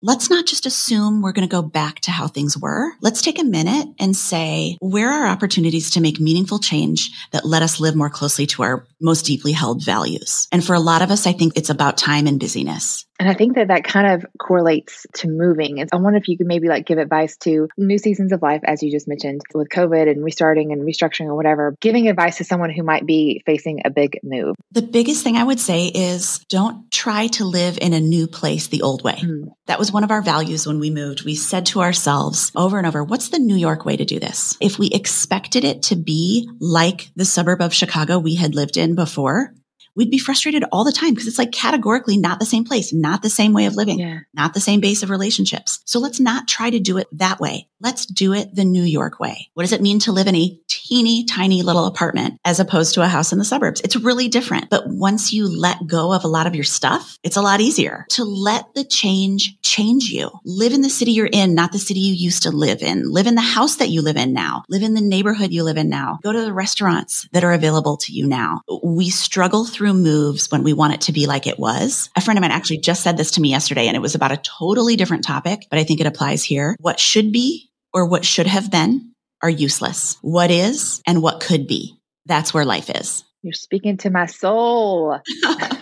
let's 0.02 0.28
not 0.28 0.46
just 0.46 0.66
assume 0.66 1.22
we're 1.22 1.32
going 1.32 1.48
to 1.48 1.52
go 1.52 1.62
back 1.62 2.00
to 2.00 2.10
how 2.10 2.26
things 2.26 2.58
were. 2.58 2.92
Let's 3.00 3.22
take 3.22 3.38
a 3.40 3.44
minute 3.44 3.86
and 4.00 4.16
say, 4.16 4.76
where 4.80 5.10
are 5.10 5.26
opportunities 5.26 5.90
to 5.92 6.00
make 6.00 6.18
meaningful 6.18 6.58
change 6.58 7.10
that 7.30 7.44
let 7.44 7.62
us 7.62 7.78
live 7.78 7.94
more 7.94 8.10
closely 8.10 8.46
to 8.46 8.62
our 8.64 8.86
most 9.02 9.26
deeply 9.26 9.52
held 9.52 9.84
values? 9.84 10.48
And 10.52 10.64
for 10.64 10.74
a 10.74 10.80
lot 10.80 11.02
of 11.02 11.10
us, 11.10 11.26
I 11.26 11.32
think 11.32 11.56
it's 11.56 11.70
about 11.70 11.98
time 11.98 12.26
and 12.26 12.38
busyness. 12.38 13.06
And 13.22 13.30
I 13.30 13.34
think 13.34 13.54
that 13.54 13.68
that 13.68 13.84
kind 13.84 14.14
of 14.14 14.26
correlates 14.36 15.06
to 15.18 15.28
moving. 15.28 15.78
And 15.78 15.88
I 15.92 15.96
wonder 15.96 16.18
if 16.18 16.26
you 16.26 16.36
could 16.36 16.48
maybe 16.48 16.66
like 16.66 16.86
give 16.86 16.98
advice 16.98 17.36
to 17.38 17.68
new 17.78 17.96
seasons 17.96 18.32
of 18.32 18.42
life, 18.42 18.62
as 18.64 18.82
you 18.82 18.90
just 18.90 19.06
mentioned, 19.06 19.42
with 19.54 19.68
COVID 19.68 20.10
and 20.10 20.24
restarting 20.24 20.72
and 20.72 20.82
restructuring 20.82 21.26
or 21.26 21.36
whatever, 21.36 21.76
giving 21.80 22.08
advice 22.08 22.38
to 22.38 22.44
someone 22.44 22.70
who 22.70 22.82
might 22.82 23.06
be 23.06 23.40
facing 23.46 23.82
a 23.84 23.90
big 23.90 24.18
move. 24.24 24.56
The 24.72 24.82
biggest 24.82 25.22
thing 25.22 25.36
I 25.36 25.44
would 25.44 25.60
say 25.60 25.86
is 25.86 26.40
don't 26.48 26.90
try 26.90 27.28
to 27.28 27.44
live 27.44 27.78
in 27.80 27.92
a 27.92 28.00
new 28.00 28.26
place 28.26 28.66
the 28.66 28.82
old 28.82 29.04
way. 29.04 29.20
Mm. 29.22 29.52
That 29.66 29.78
was 29.78 29.92
one 29.92 30.02
of 30.02 30.10
our 30.10 30.22
values 30.22 30.66
when 30.66 30.80
we 30.80 30.90
moved. 30.90 31.24
We 31.24 31.36
said 31.36 31.66
to 31.66 31.80
ourselves 31.80 32.50
over 32.56 32.76
and 32.76 32.88
over, 32.88 33.04
what's 33.04 33.28
the 33.28 33.38
New 33.38 33.54
York 33.54 33.84
way 33.84 33.96
to 33.96 34.04
do 34.04 34.18
this? 34.18 34.56
If 34.60 34.80
we 34.80 34.88
expected 34.88 35.64
it 35.64 35.82
to 35.84 35.96
be 35.96 36.50
like 36.58 37.10
the 37.14 37.24
suburb 37.24 37.60
of 37.60 37.72
Chicago 37.72 38.18
we 38.18 38.34
had 38.34 38.56
lived 38.56 38.76
in 38.76 38.91
before, 38.94 39.54
we'd 39.94 40.10
be 40.10 40.18
frustrated 40.18 40.64
all 40.72 40.84
the 40.84 40.92
time 40.92 41.10
because 41.10 41.26
it's 41.26 41.38
like 41.38 41.52
categorically 41.52 42.16
not 42.16 42.38
the 42.38 42.46
same 42.46 42.64
place, 42.64 42.92
not 42.92 43.22
the 43.22 43.30
same 43.30 43.52
way 43.52 43.66
of 43.66 43.74
living, 43.74 43.98
yeah. 43.98 44.20
not 44.34 44.54
the 44.54 44.60
same 44.60 44.80
base 44.80 45.02
of 45.02 45.10
relationships. 45.10 45.80
So 45.84 45.98
let's 45.98 46.20
not 46.20 46.48
try 46.48 46.70
to 46.70 46.80
do 46.80 46.98
it 46.98 47.08
that 47.12 47.40
way. 47.40 47.68
Let's 47.80 48.06
do 48.06 48.32
it 48.32 48.54
the 48.54 48.64
New 48.64 48.84
York 48.84 49.18
way. 49.18 49.50
What 49.54 49.64
does 49.64 49.72
it 49.72 49.82
mean 49.82 49.98
to 50.00 50.12
live 50.12 50.28
in 50.28 50.36
a 50.36 50.58
teeny 50.68 51.24
tiny 51.24 51.62
little 51.62 51.86
apartment 51.86 52.38
as 52.44 52.60
opposed 52.60 52.94
to 52.94 53.02
a 53.02 53.08
house 53.08 53.32
in 53.32 53.38
the 53.38 53.44
suburbs? 53.44 53.80
It's 53.80 53.96
really 53.96 54.28
different. 54.28 54.70
But 54.70 54.84
once 54.86 55.32
you 55.32 55.48
let 55.48 55.84
go 55.86 56.12
of 56.12 56.22
a 56.22 56.28
lot 56.28 56.46
of 56.46 56.54
your 56.54 56.64
stuff, 56.64 57.18
it's 57.24 57.36
a 57.36 57.42
lot 57.42 57.60
easier 57.60 58.06
to 58.10 58.24
let 58.24 58.72
the 58.74 58.84
change 58.84 59.60
change 59.62 60.04
you. 60.04 60.30
Live 60.44 60.72
in 60.72 60.82
the 60.82 60.90
city 60.90 61.10
you're 61.10 61.26
in, 61.26 61.56
not 61.56 61.72
the 61.72 61.78
city 61.80 61.98
you 61.98 62.14
used 62.14 62.44
to 62.44 62.52
live 62.52 62.82
in. 62.82 63.10
Live 63.10 63.26
in 63.26 63.34
the 63.34 63.40
house 63.40 63.76
that 63.76 63.88
you 63.88 64.00
live 64.00 64.16
in 64.16 64.32
now. 64.32 64.62
Live 64.68 64.82
in 64.82 64.94
the 64.94 65.00
neighborhood 65.00 65.50
you 65.50 65.64
live 65.64 65.76
in 65.76 65.88
now. 65.88 66.20
Go 66.22 66.30
to 66.30 66.40
the 66.40 66.52
restaurants 66.52 67.28
that 67.32 67.42
are 67.42 67.52
available 67.52 67.96
to 67.96 68.12
you 68.12 68.28
now. 68.28 68.60
We 68.84 69.10
struggle 69.10 69.64
through 69.64 69.81
through 69.82 69.94
moves 69.94 70.48
when 70.52 70.62
we 70.62 70.72
want 70.72 70.94
it 70.94 71.00
to 71.00 71.12
be 71.12 71.26
like 71.26 71.48
it 71.48 71.58
was. 71.58 72.08
A 72.14 72.20
friend 72.20 72.38
of 72.38 72.40
mine 72.40 72.52
actually 72.52 72.78
just 72.78 73.02
said 73.02 73.16
this 73.16 73.32
to 73.32 73.40
me 73.40 73.50
yesterday 73.50 73.88
and 73.88 73.96
it 73.96 74.00
was 74.00 74.14
about 74.14 74.30
a 74.30 74.36
totally 74.36 74.94
different 74.94 75.24
topic, 75.24 75.66
but 75.70 75.80
I 75.80 75.82
think 75.82 76.00
it 76.00 76.06
applies 76.06 76.44
here. 76.44 76.76
What 76.78 77.00
should 77.00 77.32
be 77.32 77.68
or 77.92 78.06
what 78.06 78.24
should 78.24 78.46
have 78.46 78.70
been 78.70 79.12
are 79.42 79.50
useless. 79.50 80.18
What 80.22 80.52
is 80.52 81.02
and 81.04 81.20
what 81.20 81.40
could 81.40 81.66
be. 81.66 81.98
That's 82.26 82.54
where 82.54 82.64
life 82.64 82.90
is. 82.90 83.24
You're 83.42 83.54
speaking 83.54 83.96
to 83.98 84.10
my 84.10 84.26
soul. 84.26 85.18
I, 85.42 85.80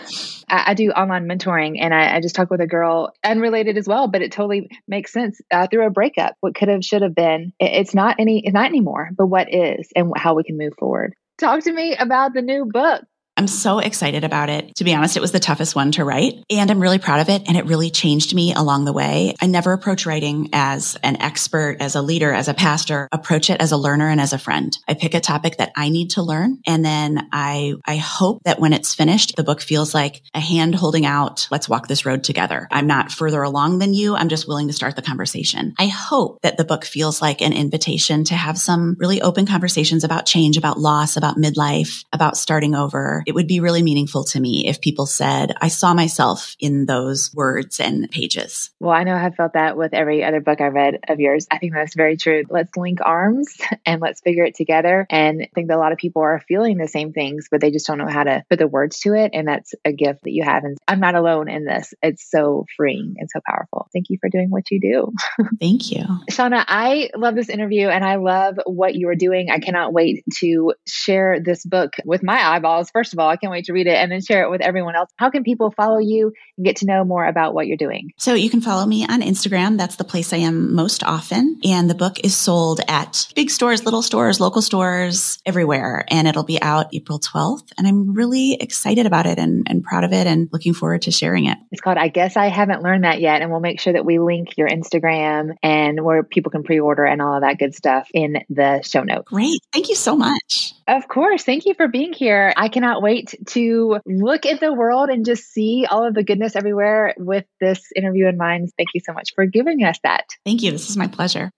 I, 0.49 0.73
do 0.73 0.89
online 0.89 1.27
mentoring 1.27 1.77
and 1.79 1.93
I, 1.93 2.15
I, 2.15 2.21
just 2.21 2.33
talked 2.33 2.49
with 2.49 2.59
a 2.59 2.65
girl, 2.65 3.13
unrelated 3.23 3.77
as 3.77 3.87
well, 3.87 4.07
but 4.07 4.23
it 4.23 4.31
totally 4.31 4.67
makes 4.87 5.13
sense. 5.13 5.39
Uh, 5.51 5.67
through 5.67 5.85
a 5.85 5.91
breakup, 5.91 6.35
what 6.39 6.55
could 6.55 6.69
have, 6.69 6.83
should 6.83 7.03
have 7.03 7.13
been, 7.13 7.53
it, 7.59 7.71
it's 7.81 7.93
not 7.93 8.15
any, 8.17 8.41
it's 8.43 8.55
not 8.55 8.65
anymore, 8.65 9.11
but 9.15 9.27
what 9.27 9.53
is 9.53 9.89
and 9.95 10.11
how 10.15 10.33
we 10.33 10.43
can 10.43 10.57
move 10.57 10.73
forward. 10.79 11.13
Talk 11.37 11.63
to 11.63 11.71
me 11.71 11.95
about 11.95 12.33
the 12.33 12.41
new 12.41 12.65
book. 12.65 13.03
I'm 13.41 13.47
so 13.47 13.79
excited 13.79 14.23
about 14.23 14.51
it. 14.51 14.75
To 14.75 14.83
be 14.83 14.93
honest, 14.93 15.17
it 15.17 15.19
was 15.19 15.31
the 15.31 15.39
toughest 15.39 15.75
one 15.75 15.91
to 15.93 16.05
write 16.05 16.45
and 16.51 16.69
I'm 16.69 16.79
really 16.79 16.99
proud 16.99 17.21
of 17.21 17.29
it. 17.29 17.41
And 17.47 17.57
it 17.57 17.65
really 17.65 17.89
changed 17.89 18.35
me 18.35 18.53
along 18.53 18.85
the 18.85 18.93
way. 18.93 19.33
I 19.41 19.47
never 19.47 19.73
approach 19.73 20.05
writing 20.05 20.49
as 20.53 20.95
an 21.01 21.19
expert, 21.19 21.77
as 21.79 21.95
a 21.95 22.03
leader, 22.03 22.31
as 22.31 22.47
a 22.47 22.53
pastor, 22.53 23.09
approach 23.11 23.49
it 23.49 23.59
as 23.59 23.71
a 23.71 23.77
learner 23.77 24.09
and 24.09 24.21
as 24.21 24.31
a 24.31 24.37
friend. 24.37 24.77
I 24.87 24.93
pick 24.93 25.15
a 25.15 25.19
topic 25.19 25.57
that 25.57 25.71
I 25.75 25.89
need 25.89 26.11
to 26.11 26.21
learn. 26.21 26.59
And 26.67 26.85
then 26.85 27.29
I, 27.31 27.73
I 27.83 27.95
hope 27.95 28.43
that 28.43 28.59
when 28.59 28.73
it's 28.73 28.93
finished, 28.93 29.35
the 29.37 29.43
book 29.43 29.59
feels 29.59 29.95
like 29.95 30.21
a 30.35 30.39
hand 30.39 30.75
holding 30.75 31.07
out. 31.07 31.47
Let's 31.49 31.67
walk 31.67 31.87
this 31.87 32.05
road 32.05 32.23
together. 32.23 32.67
I'm 32.69 32.85
not 32.85 33.11
further 33.11 33.41
along 33.41 33.79
than 33.79 33.95
you. 33.95 34.15
I'm 34.15 34.29
just 34.29 34.47
willing 34.47 34.67
to 34.67 34.73
start 34.73 34.95
the 34.95 35.01
conversation. 35.01 35.73
I 35.79 35.87
hope 35.87 36.43
that 36.43 36.57
the 36.57 36.65
book 36.65 36.85
feels 36.85 37.23
like 37.23 37.41
an 37.41 37.53
invitation 37.53 38.23
to 38.25 38.35
have 38.35 38.59
some 38.59 38.97
really 38.99 39.19
open 39.19 39.47
conversations 39.47 40.03
about 40.03 40.27
change, 40.27 40.57
about 40.57 40.79
loss, 40.79 41.17
about 41.17 41.37
midlife, 41.37 42.05
about 42.13 42.37
starting 42.37 42.75
over 42.75 43.23
it 43.31 43.35
would 43.35 43.47
be 43.47 43.61
really 43.61 43.81
meaningful 43.81 44.25
to 44.25 44.41
me 44.41 44.67
if 44.67 44.81
people 44.81 45.05
said, 45.05 45.53
I 45.61 45.69
saw 45.69 45.93
myself 45.93 46.53
in 46.59 46.85
those 46.85 47.33
words 47.33 47.79
and 47.79 48.11
pages. 48.11 48.71
Well, 48.81 48.91
I 48.91 49.05
know 49.05 49.15
I 49.15 49.19
have 49.19 49.35
felt 49.35 49.53
that 49.53 49.77
with 49.77 49.93
every 49.93 50.21
other 50.21 50.41
book 50.41 50.59
I 50.59 50.67
read 50.67 50.99
of 51.07 51.21
yours. 51.21 51.47
I 51.49 51.57
think 51.57 51.73
that's 51.73 51.95
very 51.95 52.17
true. 52.17 52.43
Let's 52.49 52.75
link 52.75 52.99
arms 53.01 53.55
and 53.85 54.01
let's 54.01 54.19
figure 54.19 54.43
it 54.43 54.55
together. 54.55 55.07
And 55.09 55.43
I 55.43 55.49
think 55.55 55.69
that 55.69 55.77
a 55.77 55.79
lot 55.79 55.93
of 55.93 55.97
people 55.97 56.21
are 56.23 56.43
feeling 56.45 56.77
the 56.77 56.89
same 56.89 57.13
things, 57.13 57.47
but 57.49 57.61
they 57.61 57.71
just 57.71 57.87
don't 57.87 57.99
know 57.99 58.09
how 58.09 58.25
to 58.25 58.43
put 58.49 58.59
the 58.59 58.67
words 58.67 58.99
to 58.99 59.13
it. 59.13 59.31
And 59.33 59.47
that's 59.47 59.73
a 59.85 59.93
gift 59.93 60.23
that 60.23 60.33
you 60.33 60.43
have. 60.43 60.65
And 60.65 60.77
I'm 60.85 60.99
not 60.99 61.15
alone 61.15 61.49
in 61.49 61.63
this. 61.63 61.93
It's 62.03 62.29
so 62.29 62.65
freeing 62.75 63.15
and 63.17 63.29
so 63.33 63.39
powerful. 63.47 63.87
Thank 63.93 64.07
you 64.09 64.17
for 64.19 64.29
doing 64.29 64.49
what 64.49 64.69
you 64.71 64.81
do. 64.81 65.45
Thank 65.61 65.89
you. 65.89 66.03
Shauna, 66.29 66.65
I 66.67 67.11
love 67.15 67.35
this 67.35 67.47
interview 67.47 67.87
and 67.87 68.03
I 68.03 68.15
love 68.15 68.59
what 68.65 68.93
you 68.93 69.07
are 69.07 69.15
doing. 69.15 69.49
I 69.49 69.59
cannot 69.59 69.93
wait 69.93 70.25
to 70.41 70.73
share 70.85 71.39
this 71.39 71.65
book 71.65 71.93
with 72.03 72.23
my 72.23 72.45
eyeballs. 72.45 72.91
First 72.91 73.10
first 73.11 73.19
of 73.19 73.23
all. 73.23 73.29
I 73.29 73.35
can't 73.35 73.51
wait 73.51 73.65
to 73.65 73.73
read 73.73 73.87
it 73.87 73.95
and 73.95 74.11
then 74.11 74.21
share 74.21 74.43
it 74.43 74.49
with 74.49 74.61
everyone 74.61 74.95
else. 74.95 75.09
How 75.17 75.29
can 75.29 75.43
people 75.43 75.71
follow 75.71 75.99
you 75.99 76.33
and 76.57 76.65
get 76.65 76.77
to 76.77 76.85
know 76.85 77.03
more 77.03 77.25
about 77.25 77.53
what 77.53 77.67
you're 77.67 77.77
doing? 77.77 78.11
So 78.17 78.33
you 78.33 78.49
can 78.49 78.61
follow 78.61 78.85
me 78.85 79.05
on 79.07 79.21
Instagram. 79.21 79.77
That's 79.77 79.97
the 79.97 80.03
place 80.03 80.33
I 80.33 80.37
am 80.37 80.73
most 80.73 81.03
often. 81.03 81.59
And 81.63 81.89
the 81.89 81.95
book 81.95 82.23
is 82.23 82.35
sold 82.35 82.81
at 82.87 83.27
big 83.35 83.49
stores, 83.49 83.83
little 83.83 84.01
stores, 84.01 84.39
local 84.39 84.61
stores, 84.61 85.39
everywhere. 85.45 86.05
And 86.09 86.27
it'll 86.27 86.43
be 86.43 86.61
out 86.61 86.87
April 86.93 87.19
12th. 87.19 87.71
And 87.77 87.87
I'm 87.87 88.13
really 88.13 88.53
excited 88.53 89.05
about 89.05 89.25
it 89.25 89.37
and, 89.37 89.67
and 89.69 89.83
proud 89.83 90.03
of 90.03 90.13
it 90.13 90.27
and 90.27 90.49
looking 90.51 90.73
forward 90.73 91.03
to 91.03 91.11
sharing 91.11 91.45
it. 91.45 91.57
It's 91.71 91.81
called 91.81 91.97
I 91.97 92.07
Guess 92.07 92.37
I 92.37 92.47
Haven't 92.47 92.81
Learned 92.81 93.03
That 93.03 93.19
Yet. 93.19 93.41
And 93.41 93.51
we'll 93.51 93.59
make 93.59 93.79
sure 93.79 93.93
that 93.93 94.05
we 94.05 94.19
link 94.19 94.57
your 94.57 94.69
Instagram 94.69 95.55
and 95.61 96.03
where 96.03 96.23
people 96.23 96.51
can 96.51 96.63
pre 96.63 96.79
order 96.79 97.03
and 97.03 97.21
all 97.21 97.35
of 97.35 97.41
that 97.41 97.59
good 97.59 97.75
stuff 97.75 98.07
in 98.13 98.43
the 98.49 98.81
show 98.83 99.03
notes. 99.03 99.27
Great. 99.27 99.59
Thank 99.73 99.89
you 99.89 99.95
so 99.95 100.15
much. 100.15 100.73
Of 100.87 101.07
course. 101.07 101.43
Thank 101.43 101.65
you 101.65 101.73
for 101.73 101.87
being 101.87 102.13
here. 102.13 102.53
I 102.55 102.67
wait 103.01 103.35
to 103.47 103.99
look 104.05 104.45
at 104.45 104.59
the 104.59 104.73
world 104.73 105.09
and 105.09 105.25
just 105.25 105.51
see 105.51 105.85
all 105.89 106.07
of 106.07 106.13
the 106.13 106.23
goodness 106.23 106.55
everywhere 106.55 107.13
with 107.17 107.45
this 107.59 107.91
interview 107.95 108.27
in 108.27 108.37
mind. 108.37 108.69
Thank 108.77 108.89
you 108.93 109.01
so 109.05 109.13
much 109.13 109.31
for 109.35 109.45
giving 109.45 109.83
us 109.83 109.97
that. 110.03 110.25
Thank 110.45 110.61
you. 110.61 110.71
This 110.71 110.89
is 110.89 110.97
my 110.97 111.07
pleasure. 111.07 111.51